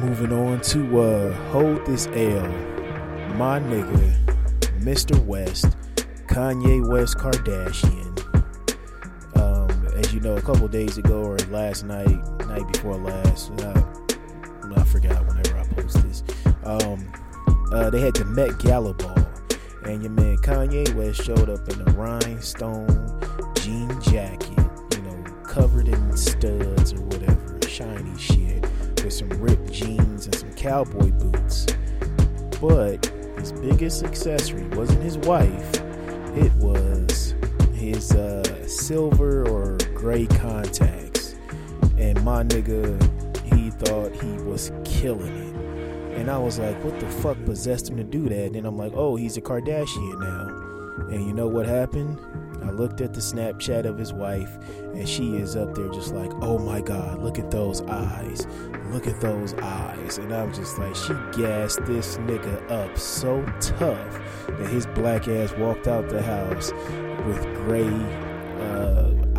moving 0.00 0.32
on 0.32 0.60
to 0.62 1.00
uh 1.00 1.32
Hold 1.50 1.86
This 1.86 2.08
L, 2.08 2.48
my 3.36 3.60
nigga, 3.60 4.16
Mr. 4.80 5.16
West, 5.24 5.76
Kanye 6.26 6.84
West 6.88 7.18
Kardashian. 7.18 8.11
You 10.12 10.20
know, 10.20 10.36
a 10.36 10.42
couple 10.42 10.68
days 10.68 10.98
ago 10.98 11.22
or 11.22 11.38
last 11.50 11.84
night, 11.84 12.06
night 12.46 12.70
before 12.70 12.96
last, 12.96 13.50
uh, 13.62 13.82
I 14.76 14.84
forgot 14.84 15.26
whenever 15.26 15.58
I 15.58 15.64
post 15.74 16.02
this. 16.02 16.22
Um, 16.64 17.10
uh, 17.72 17.88
they 17.88 18.00
had 18.00 18.14
the 18.14 18.26
Met 18.26 18.58
Gala 18.58 18.92
ball 18.92 19.26
and 19.84 20.02
your 20.02 20.12
man 20.12 20.36
Kanye 20.36 20.92
West 20.94 21.22
showed 21.22 21.48
up 21.48 21.68
in 21.68 21.80
a 21.80 21.92
rhinestone 21.92 22.86
jean 23.56 23.88
jacket, 24.02 24.58
you 24.94 25.02
know, 25.02 25.24
covered 25.44 25.88
in 25.88 26.16
studs 26.16 26.92
or 26.92 27.00
whatever, 27.02 27.58
shiny 27.66 28.18
shit, 28.18 28.62
with 29.02 29.12
some 29.12 29.30
ripped 29.30 29.72
jeans 29.72 30.26
and 30.26 30.34
some 30.34 30.52
cowboy 30.54 31.10
boots. 31.10 31.66
But 32.60 33.06
his 33.38 33.52
biggest 33.52 34.04
accessory 34.04 34.68
wasn't 34.68 35.02
his 35.02 35.18
wife, 35.18 35.72
it 36.36 36.52
was 36.54 37.34
his 37.74 38.12
uh, 38.12 38.41
silver 38.72 39.46
or 39.48 39.76
gray 39.94 40.26
contacts. 40.26 41.34
And 41.98 42.22
my 42.24 42.42
nigga, 42.42 43.00
he 43.54 43.70
thought 43.70 44.12
he 44.12 44.32
was 44.42 44.72
killing 44.84 45.36
it 45.36 46.16
And 46.18 46.30
I 46.30 46.38
was 46.38 46.58
like, 46.58 46.82
what 46.84 46.98
the 47.00 47.06
fuck 47.08 47.42
possessed 47.44 47.88
him 47.88 47.96
to 47.96 48.04
do 48.04 48.28
that? 48.28 48.46
And 48.46 48.54
then 48.54 48.66
I'm 48.66 48.76
like, 48.76 48.92
oh, 48.94 49.16
he's 49.16 49.36
a 49.36 49.40
Kardashian 49.40 50.20
now. 50.20 51.08
And 51.08 51.26
you 51.26 51.32
know 51.32 51.48
what 51.48 51.66
happened? 51.66 52.18
I 52.62 52.70
looked 52.70 53.00
at 53.00 53.12
the 53.12 53.20
Snapchat 53.20 53.86
of 53.86 53.98
his 53.98 54.12
wife, 54.12 54.56
and 54.94 55.08
she 55.08 55.36
is 55.36 55.56
up 55.56 55.74
there 55.74 55.88
just 55.88 56.14
like, 56.14 56.30
oh 56.42 56.58
my 56.58 56.80
God, 56.80 57.18
look 57.20 57.38
at 57.38 57.50
those 57.50 57.82
eyes. 57.82 58.46
Look 58.90 59.06
at 59.06 59.20
those 59.20 59.54
eyes. 59.54 60.18
And 60.18 60.32
I'm 60.32 60.52
just 60.54 60.78
like, 60.78 60.94
she 60.94 61.14
gassed 61.36 61.84
this 61.86 62.18
nigga 62.18 62.70
up 62.70 62.96
so 62.96 63.42
tough 63.60 64.20
that 64.46 64.68
his 64.70 64.86
black 64.86 65.26
ass 65.28 65.52
walked 65.54 65.88
out 65.88 66.08
the 66.08 66.22
house 66.22 66.72
with 67.26 67.42
gray 67.56 68.31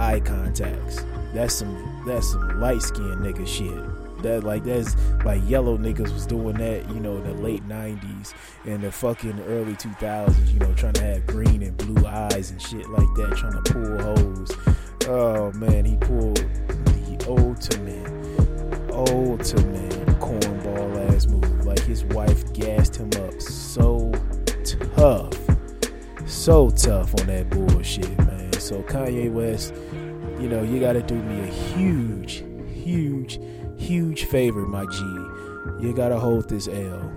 eye 0.03 0.19
contacts. 0.19 1.05
That's 1.33 1.55
some 1.55 2.03
that's 2.05 2.31
some 2.31 2.59
light 2.59 2.81
skinned 2.81 3.21
nigga 3.21 3.47
shit 3.47 4.21
that 4.23 4.43
like 4.43 4.63
that's 4.63 4.95
like 5.23 5.41
yellow 5.47 5.77
niggas 5.77 6.11
was 6.11 6.25
doing 6.25 6.57
that, 6.57 6.89
you 6.89 6.99
know, 6.99 7.17
in 7.17 7.23
the 7.23 7.33
late 7.33 7.67
'90s 7.67 8.33
and 8.65 8.81
the 8.81 8.91
fucking 8.91 9.39
early 9.41 9.73
2000s. 9.73 10.53
You 10.53 10.59
know, 10.59 10.73
trying 10.73 10.93
to 10.93 11.03
have 11.03 11.27
green 11.27 11.61
and 11.63 11.77
blue 11.77 12.05
eyes 12.05 12.51
and 12.51 12.61
shit 12.61 12.89
like 12.89 13.07
that, 13.17 13.35
trying 13.37 13.61
to 13.61 13.73
pull 13.73 14.01
holes. 14.01 14.51
Oh 15.07 15.51
man, 15.53 15.85
he 15.85 15.97
pulled 15.97 16.37
the 16.37 17.25
ultimate, 17.27 18.91
ultimate 18.91 19.91
cornball 20.19 21.13
ass 21.13 21.27
move. 21.27 21.65
Like 21.65 21.81
his 21.81 22.03
wife 22.05 22.51
gassed 22.53 22.95
him 22.95 23.09
up 23.23 23.41
so 23.41 24.11
tough, 24.95 25.37
so 26.25 26.69
tough 26.69 27.13
on 27.19 27.27
that 27.27 27.49
bullshit, 27.49 28.17
man. 28.19 28.53
So 28.63 28.81
Kanye 28.83 29.29
West, 29.29 29.73
you 30.39 30.49
know, 30.49 30.63
you 30.63 30.79
got 30.79 30.93
to 30.93 31.01
do 31.01 31.15
me 31.15 31.41
a 31.41 31.51
huge, 31.51 32.43
huge 32.73 33.39
huge 33.83 34.25
favor, 34.25 34.65
my 34.65 34.85
G. 34.85 34.99
You 35.79 35.93
gotta 35.95 36.17
hold 36.17 36.47
this 36.47 36.67
L. 36.67 37.11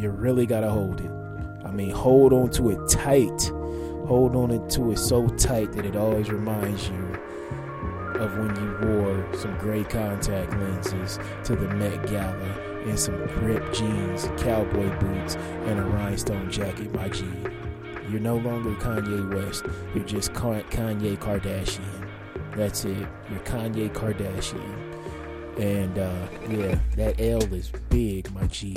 You 0.00 0.10
really 0.10 0.46
gotta 0.46 0.68
hold 0.68 1.00
it. 1.00 1.10
I 1.64 1.70
mean, 1.70 1.90
hold 1.90 2.32
on 2.32 2.50
to 2.50 2.70
it 2.70 2.88
tight. 2.88 3.50
Hold 4.06 4.36
on 4.36 4.68
to 4.68 4.92
it 4.92 4.98
so 4.98 5.28
tight 5.28 5.72
that 5.72 5.86
it 5.86 5.96
always 5.96 6.30
reminds 6.30 6.88
you 6.88 7.18
of 8.16 8.36
when 8.36 8.54
you 8.56 8.88
wore 8.88 9.34
some 9.34 9.56
gray 9.58 9.84
contact 9.84 10.52
lenses 10.52 11.18
to 11.44 11.56
the 11.56 11.68
Met 11.74 12.06
Gala 12.06 12.34
and 12.84 12.98
some 12.98 13.16
ripped 13.44 13.74
jeans, 13.74 14.28
cowboy 14.42 14.90
boots, 14.98 15.36
and 15.66 15.78
a 15.78 15.82
rhinestone 15.82 16.50
jacket, 16.50 16.92
my 16.94 17.08
G. 17.08 17.24
You're 18.10 18.20
no 18.20 18.36
longer 18.36 18.72
Kanye 18.72 19.34
West. 19.34 19.64
You're 19.94 20.04
just 20.04 20.32
Kanye 20.32 21.16
Kardashian. 21.18 22.09
That's 22.56 22.84
it. 22.84 23.06
You're 23.30 23.40
Kanye 23.40 23.90
Kardashian. 23.92 24.90
And 25.58 25.98
uh, 25.98 26.26
yeah, 26.48 26.78
that 26.96 27.20
L 27.20 27.42
is 27.52 27.70
big, 27.90 28.30
my 28.32 28.46
G. 28.46 28.74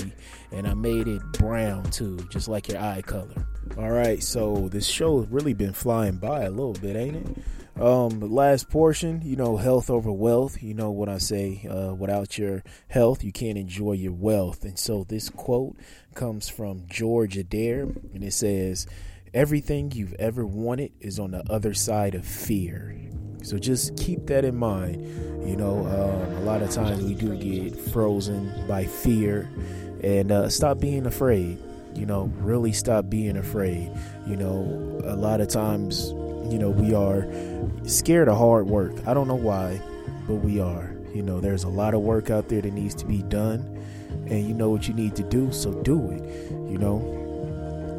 And 0.52 0.68
I 0.68 0.74
made 0.74 1.08
it 1.08 1.22
brown 1.34 1.84
too, 1.92 2.18
just 2.30 2.48
like 2.48 2.68
your 2.68 2.82
eye 2.82 3.02
color. 3.02 3.46
All 3.78 3.92
right, 3.92 4.22
so 4.22 4.68
this 4.70 4.86
show 4.86 5.22
has 5.22 5.30
really 5.30 5.54
been 5.54 5.74
flying 5.74 6.18
by 6.18 6.44
a 6.44 6.50
little 6.50 6.74
bit, 6.74 6.96
ain't 6.96 7.16
it? 7.16 7.82
Um, 7.82 8.20
the 8.20 8.28
last 8.28 8.70
portion, 8.70 9.22
you 9.24 9.36
know, 9.36 9.58
health 9.58 9.90
over 9.90 10.12
wealth. 10.12 10.62
You 10.62 10.76
know 10.76 10.92
what 10.92 11.10
I 11.10 11.18
say, 11.18 11.66
uh, 11.68 11.94
without 11.94 12.38
your 12.38 12.64
health, 12.88 13.24
you 13.24 13.32
can't 13.32 13.58
enjoy 13.58 13.94
your 13.94 14.12
wealth. 14.12 14.64
And 14.64 14.78
so 14.78 15.04
this 15.04 15.30
quote 15.30 15.76
comes 16.14 16.50
from 16.50 16.84
George 16.88 17.36
Adair, 17.36 17.84
and 18.14 18.24
it 18.24 18.34
says, 18.34 18.86
Everything 19.34 19.92
you've 19.92 20.14
ever 20.14 20.46
wanted 20.46 20.92
is 21.00 21.18
on 21.18 21.32
the 21.32 21.44
other 21.52 21.74
side 21.74 22.14
of 22.14 22.26
fear. 22.26 22.96
So 23.44 23.58
just 23.58 23.98
keep 23.98 24.26
that 24.28 24.46
in 24.46 24.56
mind. 24.56 25.02
You 25.48 25.58
know, 25.58 25.80
um, 25.80 26.38
a 26.38 26.42
lot 26.42 26.62
of 26.62 26.72
times 26.72 27.04
we 27.04 27.14
do 27.14 27.36
get 27.36 27.78
frozen 27.78 28.66
by 28.68 28.86
fear, 28.86 29.50
and 30.02 30.32
uh, 30.32 30.50
stop 30.50 30.80
being 30.80 31.06
afraid. 31.06 31.62
You 31.94 32.06
know, 32.06 32.32
really 32.38 32.72
stop 32.72 33.10
being 33.10 33.38
afraid. 33.38 33.92
You 34.26 34.38
know, 34.38 35.02
a 35.04 35.16
lot 35.16 35.42
of 35.42 35.50
times, 35.50 36.12
you 36.52 36.58
know, 36.58 36.70
we 36.70 36.94
are 36.94 37.28
scared 37.86 38.30
of 38.30 38.38
hard 38.38 38.68
work. 38.68 38.94
I 39.06 39.14
don't 39.14 39.28
know 39.28 39.36
why, 39.36 39.82
but 40.28 40.36
we 40.36 40.60
are. 40.60 40.96
You 41.14 41.22
know, 41.22 41.40
there's 41.40 41.64
a 41.64 41.70
lot 41.70 41.94
of 41.94 42.02
work 42.02 42.30
out 42.30 42.48
there 42.50 42.62
that 42.62 42.74
needs 42.74 42.96
to 42.96 43.06
be 43.06 43.22
done, 43.24 43.60
and 44.28 44.48
you 44.48 44.54
know 44.54 44.70
what 44.70 44.88
you 44.88 44.94
need 44.94 45.16
to 45.18 45.24
do, 45.24 45.52
so 45.52 45.74
do 45.84 46.10
it. 46.10 46.24
You 46.72 46.78
know, 46.78 47.23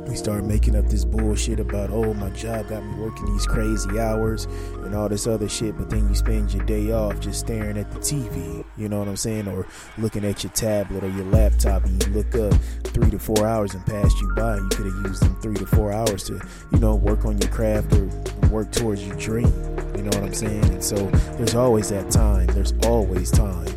we 0.06 0.16
start 0.16 0.44
making 0.44 0.76
up 0.76 0.86
this 0.86 1.04
bullshit 1.04 1.58
about 1.60 1.90
oh 1.90 2.12
my 2.14 2.28
job 2.30 2.68
got 2.68 2.84
me 2.84 2.94
working 2.94 3.26
these 3.32 3.46
crazy 3.46 3.98
hours 3.98 4.44
and 4.82 4.94
all 4.94 5.08
this 5.08 5.26
other 5.26 5.48
shit 5.48 5.76
but 5.76 5.88
then 5.88 6.08
you 6.08 6.14
spend 6.14 6.52
your 6.52 6.64
day 6.66 6.92
off 6.92 7.18
just 7.20 7.40
staring 7.40 7.78
at 7.78 7.90
the 7.90 7.98
tv 7.98 8.64
you 8.76 8.88
know 8.88 8.98
what 8.98 9.08
i'm 9.08 9.16
saying? 9.16 9.48
Or 9.48 9.66
looking 9.98 10.24
at 10.24 10.42
your 10.42 10.52
tablet 10.52 11.04
or 11.04 11.08
your 11.08 11.24
laptop 11.26 11.84
and 11.84 12.04
you 12.06 12.12
look 12.12 12.34
up 12.34 12.54
three 12.84 13.10
to 13.10 13.18
four 13.18 13.46
hours 13.46 13.74
and 13.74 13.84
passed 13.86 14.20
you 14.20 14.32
by 14.34 14.56
you 14.56 14.68
could 14.68 14.86
have 14.86 15.06
used 15.06 15.22
them 15.22 15.34
three 15.40 15.56
to 15.56 15.66
four 15.66 15.92
hours 15.92 16.24
to 16.24 16.40
you 16.72 16.78
know 16.78 16.94
work 16.94 17.24
on 17.24 17.38
your 17.38 17.50
craft 17.50 17.92
or 17.94 18.06
work 18.48 18.70
towards 18.72 19.06
your 19.06 19.16
dream 19.16 19.52
you 19.96 20.02
know 20.02 20.10
what 20.18 20.24
i'm 20.24 20.34
saying? 20.34 20.64
And 20.64 20.84
so 20.84 20.96
there's 21.36 21.54
always 21.54 21.88
that 21.90 22.10
time 22.10 22.46
there's 22.48 22.74
always 22.84 23.30
time 23.30 23.68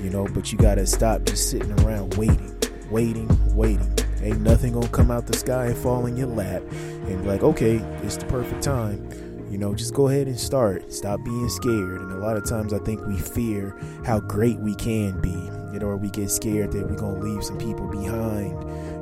you 0.00 0.10
know 0.10 0.26
but 0.34 0.52
you 0.52 0.58
gotta 0.58 0.86
stop 0.86 1.24
just 1.24 1.50
sitting 1.50 1.72
around 1.80 2.14
waiting 2.14 2.54
waiting 2.90 3.28
waiting 3.54 3.97
Ain't 4.22 4.40
nothing 4.40 4.72
gonna 4.72 4.88
come 4.88 5.10
out 5.10 5.26
the 5.26 5.36
sky 5.36 5.66
and 5.66 5.76
fall 5.76 6.06
in 6.06 6.16
your 6.16 6.26
lap 6.26 6.62
and 6.72 7.26
like, 7.26 7.42
okay, 7.42 7.76
it's 8.02 8.16
the 8.16 8.26
perfect 8.26 8.62
time. 8.62 9.08
You 9.50 9.56
know, 9.56 9.74
just 9.74 9.94
go 9.94 10.08
ahead 10.08 10.26
and 10.26 10.38
start. 10.38 10.92
Stop 10.92 11.24
being 11.24 11.48
scared. 11.48 12.02
And 12.02 12.12
a 12.12 12.18
lot 12.18 12.36
of 12.36 12.44
times 12.44 12.72
I 12.72 12.78
think 12.78 13.06
we 13.06 13.16
fear 13.16 13.74
how 14.04 14.20
great 14.20 14.58
we 14.58 14.74
can 14.74 15.20
be, 15.20 15.30
you 15.72 15.78
know, 15.78 15.86
or 15.86 15.96
we 15.96 16.10
get 16.10 16.30
scared 16.30 16.72
that 16.72 16.88
we're 16.88 16.96
gonna 16.96 17.20
leave 17.20 17.42
some 17.42 17.58
people 17.58 17.86
behind, 17.86 18.52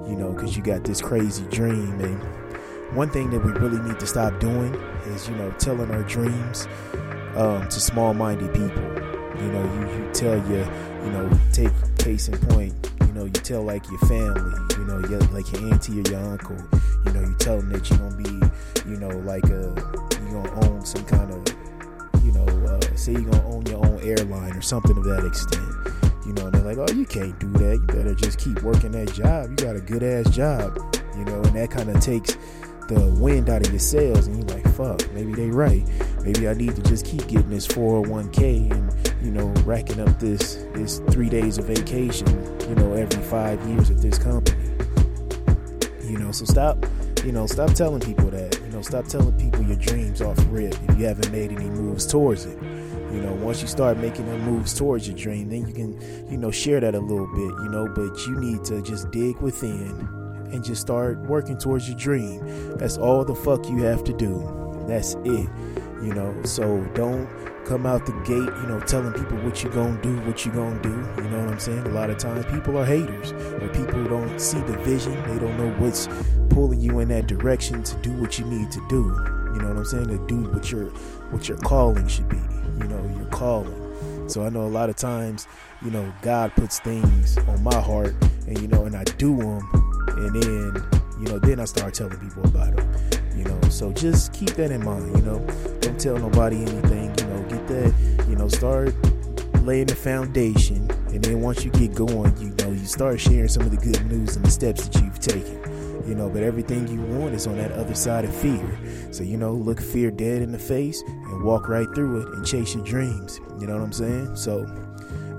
you 0.08 0.14
know, 0.16 0.32
because 0.32 0.56
you 0.56 0.62
got 0.62 0.84
this 0.84 1.00
crazy 1.00 1.44
dream. 1.50 2.00
And 2.00 2.22
one 2.94 3.10
thing 3.10 3.30
that 3.30 3.44
we 3.44 3.50
really 3.52 3.80
need 3.80 3.98
to 3.98 4.06
stop 4.06 4.38
doing 4.38 4.74
is, 5.06 5.28
you 5.28 5.34
know, 5.34 5.50
telling 5.58 5.90
our 5.90 6.02
dreams 6.04 6.68
um, 7.34 7.68
to 7.68 7.80
small 7.80 8.14
minded 8.14 8.52
people. 8.54 8.82
You 9.42 9.52
know, 9.52 9.64
you, 9.74 9.98
you 9.98 10.10
tell 10.12 10.36
your, 10.48 10.64
you 11.04 11.10
know, 11.10 11.30
take 11.52 11.72
case 11.98 12.28
in 12.28 12.38
point, 12.38 12.72
know, 13.16 13.24
you 13.24 13.32
tell 13.32 13.62
like 13.62 13.88
your 13.88 13.98
family, 14.00 14.52
you 14.78 14.84
know, 14.84 14.98
your, 15.08 15.20
like 15.32 15.50
your 15.50 15.72
auntie 15.72 16.00
or 16.00 16.10
your 16.10 16.20
uncle, 16.20 16.56
you 17.06 17.12
know, 17.12 17.20
you 17.20 17.34
tell 17.38 17.56
them 17.56 17.70
that 17.70 17.88
you're 17.88 17.98
gonna 17.98 18.16
be, 18.16 18.88
you 18.88 18.96
know, 18.96 19.08
like 19.20 19.44
a, 19.44 19.72
you're 20.20 20.42
gonna 20.42 20.66
own 20.66 20.84
some 20.84 21.04
kind 21.04 21.30
of, 21.32 22.22
you 22.22 22.32
know, 22.32 22.44
uh, 22.66 22.96
say 22.96 23.12
you're 23.12 23.22
gonna 23.22 23.48
own 23.48 23.64
your 23.66 23.84
own 23.84 23.98
airline 24.02 24.52
or 24.52 24.60
something 24.60 24.96
of 24.96 25.04
that 25.04 25.24
extent. 25.24 25.64
You 26.26 26.32
know, 26.32 26.46
and 26.46 26.54
they're 26.54 26.74
like, 26.74 26.78
oh, 26.78 26.92
you 26.92 27.06
can't 27.06 27.38
do 27.38 27.48
that. 27.52 27.76
You 27.76 27.86
better 27.86 28.14
just 28.14 28.38
keep 28.38 28.60
working 28.62 28.90
that 28.92 29.12
job. 29.12 29.50
You 29.50 29.56
got 29.56 29.76
a 29.76 29.80
good 29.80 30.02
ass 30.02 30.28
job, 30.28 30.76
you 31.16 31.24
know, 31.24 31.40
and 31.40 31.54
that 31.54 31.70
kind 31.70 31.88
of 31.88 32.00
takes 32.00 32.36
the 32.88 33.16
wind 33.18 33.50
out 33.50 33.66
of 33.66 33.72
your 33.72 33.80
sails, 33.80 34.26
and 34.26 34.36
you're 34.36 34.56
like, 34.56 34.66
fuck, 34.74 35.12
maybe 35.12 35.34
they 35.34 35.50
right. 35.50 35.84
Maybe 36.22 36.48
I 36.48 36.54
need 36.54 36.76
to 36.76 36.82
just 36.82 37.04
keep 37.04 37.26
getting 37.26 37.50
this 37.50 37.66
401k 37.66 38.70
and 38.70 39.24
you 39.24 39.30
know 39.30 39.46
racking 39.64 40.00
up 40.00 40.18
this 40.18 40.54
this 40.74 40.98
three 41.10 41.28
days 41.28 41.58
of 41.58 41.66
vacation, 41.66 42.26
you 42.68 42.74
know, 42.74 42.92
every 42.92 43.22
five 43.24 43.64
years 43.68 43.90
at 43.90 43.98
this 43.98 44.18
company. 44.18 44.56
You 46.04 46.18
know, 46.18 46.30
so 46.30 46.44
stop, 46.44 46.84
you 47.24 47.32
know, 47.32 47.46
stop 47.46 47.72
telling 47.72 48.00
people 48.00 48.30
that. 48.30 48.60
You 48.60 48.68
know, 48.72 48.82
stop 48.82 49.06
telling 49.06 49.36
people 49.38 49.62
your 49.62 49.76
dreams 49.76 50.20
off 50.20 50.38
rip 50.50 50.74
if 50.88 50.98
you 50.98 51.06
haven't 51.06 51.32
made 51.32 51.50
any 51.50 51.68
moves 51.70 52.06
towards 52.06 52.44
it. 52.44 52.60
You 53.12 53.22
know, 53.22 53.32
once 53.34 53.62
you 53.62 53.68
start 53.68 53.96
making 53.98 54.26
them 54.26 54.42
moves 54.42 54.74
towards 54.74 55.08
your 55.08 55.16
dream, 55.16 55.48
then 55.48 55.66
you 55.66 55.72
can, 55.72 56.30
you 56.30 56.36
know, 56.36 56.50
share 56.50 56.80
that 56.80 56.94
a 56.94 57.00
little 57.00 57.26
bit, 57.28 57.62
you 57.62 57.70
know, 57.70 57.88
but 57.88 58.14
you 58.26 58.38
need 58.38 58.64
to 58.64 58.82
just 58.82 59.10
dig 59.10 59.36
within 59.38 60.15
and 60.56 60.64
just 60.64 60.80
start 60.80 61.18
working 61.18 61.56
towards 61.56 61.88
your 61.88 61.96
dream. 61.96 62.40
That's 62.78 62.96
all 62.96 63.24
the 63.24 63.34
fuck 63.34 63.68
you 63.68 63.82
have 63.82 64.02
to 64.04 64.12
do. 64.12 64.84
That's 64.88 65.14
it. 65.24 65.48
You 66.02 66.12
know, 66.14 66.34
so 66.44 66.82
don't 66.94 67.28
come 67.64 67.86
out 67.86 68.06
the 68.06 68.12
gate, 68.24 68.52
you 68.62 68.66
know, 68.68 68.80
telling 68.80 69.12
people 69.12 69.36
what 69.38 69.62
you're 69.62 69.72
gonna 69.72 70.00
do, 70.02 70.16
what 70.20 70.44
you're 70.44 70.54
gonna 70.54 70.80
do. 70.82 70.90
You 71.22 71.28
know 71.30 71.40
what 71.40 71.50
I'm 71.50 71.58
saying? 71.58 71.86
A 71.86 71.90
lot 71.90 72.10
of 72.10 72.18
times 72.18 72.44
people 72.46 72.76
are 72.78 72.84
haters 72.84 73.32
or 73.32 73.68
people 73.68 74.04
don't 74.04 74.38
see 74.40 74.60
the 74.60 74.76
vision. 74.78 75.12
They 75.24 75.38
don't 75.38 75.56
know 75.58 75.70
what's 75.78 76.08
pulling 76.50 76.80
you 76.80 77.00
in 77.00 77.08
that 77.08 77.26
direction 77.26 77.82
to 77.82 77.96
do 77.96 78.12
what 78.14 78.38
you 78.38 78.44
need 78.46 78.70
to 78.72 78.80
do. 78.88 79.02
You 79.54 79.62
know 79.62 79.68
what 79.68 79.78
I'm 79.78 79.84
saying? 79.84 80.08
To 80.08 80.26
do 80.26 80.48
what 80.50 80.70
your 80.70 80.86
what 81.30 81.48
your 81.48 81.58
calling 81.58 82.08
should 82.08 82.28
be. 82.28 82.36
You 82.36 82.88
know, 82.88 83.14
your 83.16 83.26
calling. 83.26 83.85
So 84.28 84.44
I 84.44 84.48
know 84.48 84.62
a 84.62 84.68
lot 84.68 84.90
of 84.90 84.96
times, 84.96 85.46
you 85.82 85.90
know, 85.90 86.12
God 86.22 86.54
puts 86.56 86.80
things 86.80 87.38
on 87.38 87.62
my 87.62 87.80
heart, 87.80 88.14
and 88.46 88.58
you 88.58 88.68
know, 88.68 88.84
and 88.84 88.96
I 88.96 89.04
do 89.04 89.36
them, 89.36 89.68
and 90.08 90.42
then, 90.42 91.02
you 91.20 91.26
know, 91.28 91.38
then 91.38 91.60
I 91.60 91.64
start 91.64 91.94
telling 91.94 92.18
people 92.18 92.44
about 92.44 92.74
them. 92.76 92.90
You 93.36 93.44
know, 93.44 93.60
so 93.68 93.92
just 93.92 94.32
keep 94.32 94.50
that 94.50 94.70
in 94.70 94.84
mind. 94.84 95.14
You 95.16 95.22
know, 95.22 95.38
don't 95.80 96.00
tell 96.00 96.16
nobody 96.16 96.56
anything. 96.56 97.14
You 97.18 97.26
know, 97.26 97.42
get 97.48 97.66
that. 97.68 98.26
You 98.28 98.36
know, 98.36 98.48
start 98.48 98.94
laying 99.62 99.86
the 99.86 99.96
foundation, 99.96 100.90
and 101.08 101.22
then 101.22 101.40
once 101.40 101.64
you 101.64 101.70
get 101.70 101.94
going, 101.94 102.36
you 102.38 102.50
know, 102.58 102.72
you 102.72 102.86
start 102.86 103.20
sharing 103.20 103.48
some 103.48 103.62
of 103.62 103.70
the 103.70 103.76
good 103.76 104.04
news 104.06 104.36
and 104.36 104.44
the 104.44 104.50
steps 104.50 104.88
that 104.88 105.02
you've 105.02 105.20
taken 105.20 105.65
you 106.06 106.14
know 106.14 106.28
but 106.28 106.42
everything 106.42 106.86
you 106.88 107.00
want 107.02 107.34
is 107.34 107.46
on 107.46 107.56
that 107.56 107.72
other 107.72 107.94
side 107.94 108.24
of 108.24 108.34
fear 108.34 108.78
so 109.10 109.22
you 109.22 109.36
know 109.36 109.52
look 109.52 109.80
fear 109.80 110.10
dead 110.10 110.42
in 110.42 110.52
the 110.52 110.58
face 110.58 111.02
and 111.02 111.42
walk 111.42 111.68
right 111.68 111.88
through 111.94 112.22
it 112.22 112.28
and 112.34 112.46
chase 112.46 112.74
your 112.74 112.84
dreams. 112.84 113.40
You 113.58 113.66
know 113.66 113.74
what 113.74 113.82
I'm 113.82 113.92
saying? 113.92 114.36
So, 114.36 114.64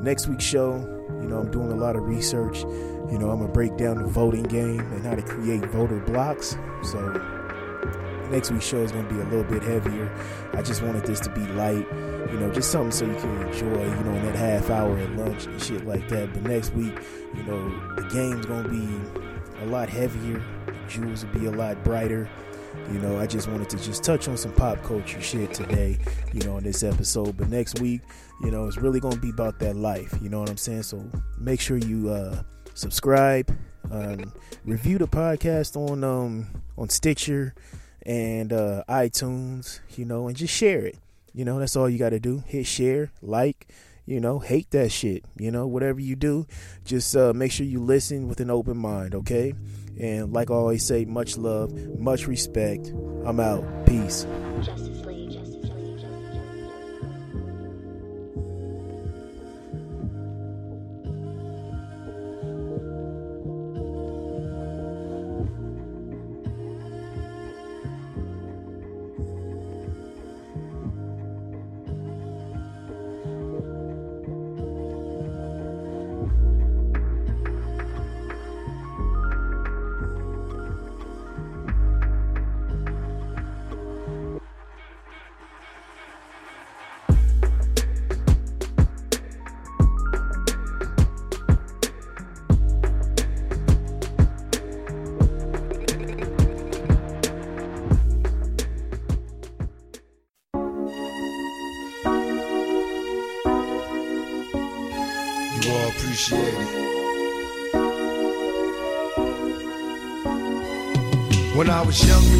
next 0.02 0.28
week's 0.28 0.44
show, 0.44 0.94
You 1.22 1.28
know, 1.30 1.40
I'm 1.40 1.52
doing 1.52 1.72
a 1.72 1.76
lot 1.76 1.96
of 1.96 2.04
research. 2.04 2.60
You 2.60 3.18
know, 3.18 3.30
I'm 3.30 3.40
gonna 3.40 3.52
break 3.52 3.76
down 3.78 3.98
the 3.98 4.08
voting 4.08 4.44
game 4.44 4.80
and 4.80 5.06
how 5.06 5.16
to 5.16 5.22
create 5.22 5.66
voter 5.66 6.00
blocks. 6.00 6.58
So 6.84 7.00
next 8.30 8.52
week's 8.52 8.66
show 8.66 8.78
is 8.84 8.92
gonna 8.92 9.10
be 9.10 9.20
a 9.20 9.24
little 9.26 9.44
bit 9.44 9.64
heavier. 9.64 10.14
I 10.54 10.62
just 10.62 10.82
wanted 10.84 11.06
this 11.06 11.20
to 11.22 11.30
be 11.32 11.42
light, 11.54 11.88
you 12.32 12.40
know, 12.40 12.52
just 12.52 12.72
something 12.72 12.92
so 12.92 13.06
you 13.06 13.16
can 13.16 13.48
enjoy, 13.48 13.84
you 13.84 14.04
know, 14.04 14.14
in 14.14 14.26
that 14.26 14.36
half 14.36 14.70
hour 14.70 14.98
at 14.98 15.12
lunch 15.14 15.46
and 15.46 15.62
shit 15.62 15.86
like 15.86 16.08
that. 16.10 16.34
But 16.34 16.44
next 16.44 16.74
week, 16.74 16.94
you 17.34 17.44
know, 17.44 17.96
the 17.96 18.04
game's 18.04 18.46
gonna 18.46 18.70
be 18.70 18.88
a 19.62 19.66
lot 19.66 19.90
heavier. 19.90 20.44
The 20.66 20.74
jewels 20.88 21.26
will 21.26 21.40
be 21.40 21.46
a 21.48 21.52
lot 21.52 21.84
brighter. 21.84 22.30
You 22.92 23.00
know, 23.00 23.18
I 23.18 23.28
just 23.28 23.50
wanted 23.50 23.70
to 23.72 23.78
just 23.78 24.04
touch 24.04 24.28
on 24.28 24.38
some 24.38 24.54
pop 24.54 24.82
culture 24.84 25.20
shit 25.22 25.54
today, 25.54 25.98
you 26.34 26.42
know, 26.42 26.58
in 26.58 26.64
this 26.64 26.84
episode. 26.84 27.36
But 27.38 27.50
next 27.50 27.80
week, 27.82 28.02
you 28.42 28.52
know, 28.52 28.66
it's 28.68 28.78
really 28.78 29.00
gonna 29.00 29.18
be 29.18 29.30
about 29.30 29.60
that 29.60 29.76
life. 29.76 30.14
You 30.22 30.30
know 30.30 30.40
what 30.40 30.50
I'm 30.50 30.58
saying? 30.58 30.84
So 30.84 31.04
make 31.38 31.60
sure 31.60 31.78
you 31.78 32.10
uh 32.10 32.44
subscribe, 32.76 33.56
um, 33.92 34.32
review 34.64 34.98
the 35.00 35.08
podcast 35.08 35.76
on 35.76 36.04
um 36.04 36.48
on 36.78 36.90
Stitcher 36.90 37.56
and 38.06 38.54
uh 38.54 38.84
iTunes, 38.88 39.80
you 39.98 40.06
know, 40.06 40.28
and 40.28 40.38
just 40.38 40.54
share 40.54 40.86
it. 40.86 40.98
You 41.34 41.46
know, 41.46 41.60
that's 41.60 41.76
all 41.76 41.90
you 41.90 41.98
gotta 41.98 42.20
do. 42.20 42.44
Hit 42.46 42.66
share, 42.68 43.12
like, 43.22 43.68
you 44.08 44.20
know, 44.20 44.40
hate 44.40 44.72
that 44.72 44.92
shit. 44.92 45.24
You 45.38 45.52
know, 45.52 45.68
whatever 45.68 46.00
you 46.00 46.16
do, 46.16 46.48
just 46.86 47.16
uh, 47.16 47.34
make 47.34 47.52
sure 47.52 47.66
you 47.66 47.80
listen 47.84 48.28
with 48.28 48.40
an 48.40 48.50
open 48.50 48.78
mind, 48.78 49.14
okay? 49.14 49.54
And 50.00 50.34
like 50.34 50.50
I 50.50 50.54
always 50.54 50.86
say, 50.86 51.06
much 51.06 51.38
love, 51.38 51.72
much 52.00 52.26
respect. 52.26 52.92
I'm 53.26 53.40
out. 53.40 53.64
Peace. 53.86 54.26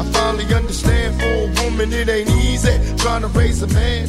I 0.00 0.04
finally 0.12 0.46
understand 0.54 1.20
for 1.20 1.28
a 1.28 1.62
woman 1.62 1.92
it 1.92 2.08
ain't 2.08 2.30
easy 2.30 2.72
trying 2.96 3.20
to 3.20 3.28
raise 3.28 3.60
a 3.60 3.66
man. 3.66 4.08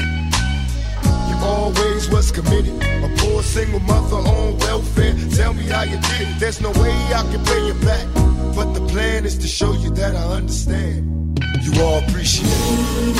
You 1.27 1.35
always 1.43 2.09
was 2.09 2.31
committed, 2.31 2.81
a 2.81 3.13
poor 3.17 3.43
single 3.43 3.81
mother 3.81 4.15
on 4.15 4.57
welfare. 4.59 5.13
Tell 5.35 5.53
me 5.53 5.63
how 5.63 5.83
you 5.83 5.99
did 5.99 6.29
it. 6.29 6.39
There's 6.39 6.61
no 6.61 6.71
way 6.71 6.95
I 7.13 7.23
can 7.29 7.43
pay 7.43 7.67
you 7.67 7.73
back, 7.83 8.07
but 8.55 8.71
the 8.71 8.87
plan 8.87 9.25
is 9.25 9.37
to 9.39 9.47
show 9.47 9.73
you 9.73 9.89
that 9.95 10.15
I 10.15 10.23
understand. 10.39 11.37
You 11.61 11.83
all 11.83 11.99
appreciate 12.05 12.47
it. 12.47 13.15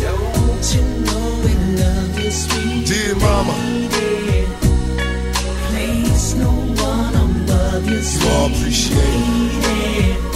Don't 0.00 0.74
you 0.74 0.82
know 1.04 1.42
we 1.44 1.52
love 1.76 2.20
you, 2.24 2.30
sweet 2.30 2.86
Dear 2.86 3.14
mama. 3.16 3.52
Place 5.68 6.34
no 6.36 6.50
one 6.50 7.14
above 7.14 7.86
you, 7.86 7.98
You 7.98 8.28
all 8.30 8.46
appreciate 8.46 8.96
it 8.96 10.35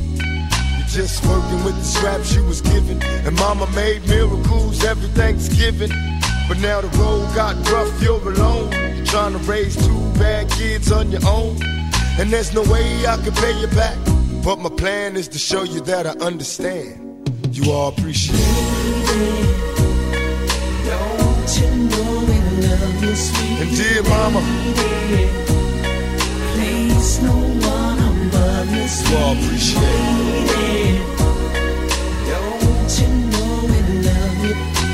just 0.93 1.25
working 1.25 1.63
with 1.63 1.75
the 1.77 1.83
scraps 1.83 2.33
she 2.33 2.41
was 2.41 2.61
given. 2.61 3.01
And 3.25 3.35
mama 3.37 3.67
made 3.71 4.05
miracles 4.07 4.83
every 4.83 5.07
Thanksgiving. 5.09 5.89
But 6.49 6.59
now 6.59 6.81
the 6.81 6.89
road 6.97 7.33
got 7.33 7.55
rough, 7.71 8.01
you're 8.01 8.19
alone. 8.19 8.71
You're 8.95 9.05
trying 9.05 9.31
to 9.33 9.39
raise 9.39 9.75
two 9.75 9.99
bad 10.19 10.49
kids 10.51 10.91
on 10.91 11.11
your 11.11 11.25
own. 11.25 11.57
And 12.19 12.29
there's 12.29 12.53
no 12.53 12.61
way 12.63 13.05
I 13.07 13.15
can 13.17 13.33
pay 13.33 13.57
you 13.59 13.67
back. 13.67 13.97
But 14.43 14.59
my 14.59 14.69
plan 14.69 15.15
is 15.15 15.27
to 15.29 15.39
show 15.39 15.63
you 15.63 15.79
that 15.81 16.05
I 16.05 16.11
understand. 16.25 17.29
You 17.51 17.71
all 17.71 17.89
appreciate 17.89 18.37
it. 18.37 19.61
Don't 20.85 21.51
you 21.61 21.69
know 21.89 22.19
we 22.27 22.37
love 22.67 23.03
you, 23.03 23.15
sweet 23.15 23.61
And 23.61 23.77
dear 23.77 24.03
mama, 24.03 24.41
please 26.53 27.21
no 27.21 27.33
one 27.33 27.99
above 27.99 28.75
you, 28.75 28.87
sweet 28.87 29.09
You 29.09 29.17
all 29.17 29.33
appreciate 29.33 30.65
it. 30.65 30.70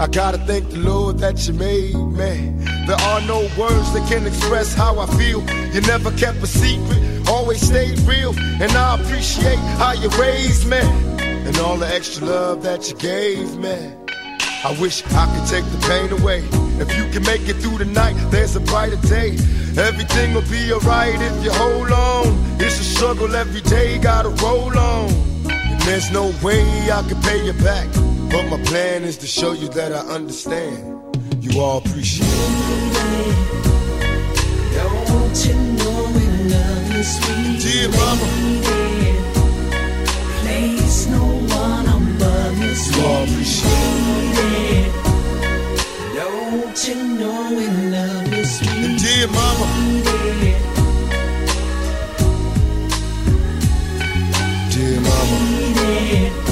I 0.00 0.06
gotta 0.06 0.38
thank 0.38 0.70
the 0.70 0.78
Lord 0.78 1.18
that 1.18 1.46
you 1.46 1.52
made 1.52 1.94
me. 1.94 2.56
There 2.86 2.96
are 2.96 3.20
no 3.20 3.40
words 3.58 3.92
that 3.92 4.08
can 4.08 4.26
express 4.26 4.72
how 4.72 4.98
I 4.98 5.04
feel. 5.18 5.42
You 5.74 5.82
never 5.82 6.10
kept 6.12 6.38
a 6.38 6.46
secret, 6.46 7.28
always 7.28 7.60
stayed 7.60 7.98
real. 8.08 8.32
And 8.38 8.72
I 8.72 8.98
appreciate 8.98 9.58
how 9.76 9.92
you 9.92 10.08
raised 10.18 10.66
me 10.66 10.80
and 10.80 11.54
all 11.58 11.76
the 11.76 11.86
extra 11.86 12.24
love 12.24 12.62
that 12.62 12.88
you 12.88 12.96
gave 12.96 13.58
me. 13.58 13.76
I 14.64 14.74
wish 14.80 15.04
I 15.04 15.26
could 15.36 15.46
take 15.46 15.66
the 15.70 15.78
pain 15.86 16.10
away. 16.18 16.48
If 16.80 16.96
you 16.96 17.04
can 17.12 17.22
make 17.24 17.46
it 17.46 17.56
through 17.60 17.76
the 17.76 17.84
night, 17.84 18.16
there's 18.30 18.56
a 18.56 18.60
brighter 18.60 18.96
day. 19.06 19.36
Everything 19.76 20.32
will 20.32 20.48
be 20.48 20.72
alright 20.72 21.20
if 21.20 21.44
you 21.44 21.52
hold 21.52 21.92
on. 21.92 22.26
It's 22.58 22.80
a 22.80 22.84
struggle 22.84 23.36
every 23.36 23.60
day, 23.60 23.98
gotta 23.98 24.30
roll 24.30 24.78
on. 24.78 25.10
And 25.44 25.80
there's 25.82 26.10
no 26.10 26.32
way 26.42 26.64
I 26.90 27.04
can 27.06 27.20
pay 27.20 27.44
you 27.44 27.52
back. 27.52 27.86
But 28.30 28.48
my 28.48 28.62
plan 28.62 29.02
is 29.02 29.16
to 29.18 29.26
show 29.26 29.52
you 29.52 29.68
that 29.70 29.92
I 29.92 30.00
understand. 30.14 30.78
You 31.42 31.60
all 31.60 31.78
appreciate 31.78 32.28
it. 32.28 33.60
Dear 37.60 37.88
mama. 37.90 38.26
Place 40.40 41.06
no 41.08 41.24
one 41.62 41.86
above 41.86 42.58
You 42.58 43.04
all 43.04 43.24
appreciate 43.24 44.38
it. 44.46 44.92
Don't 46.14 46.88
you 46.88 46.94
know 47.18 47.40
love 47.90 48.46
sweet 48.46 48.98
dear 48.98 49.26
mama. 49.28 49.66
Dear 54.70 55.00
mama. 55.00 56.49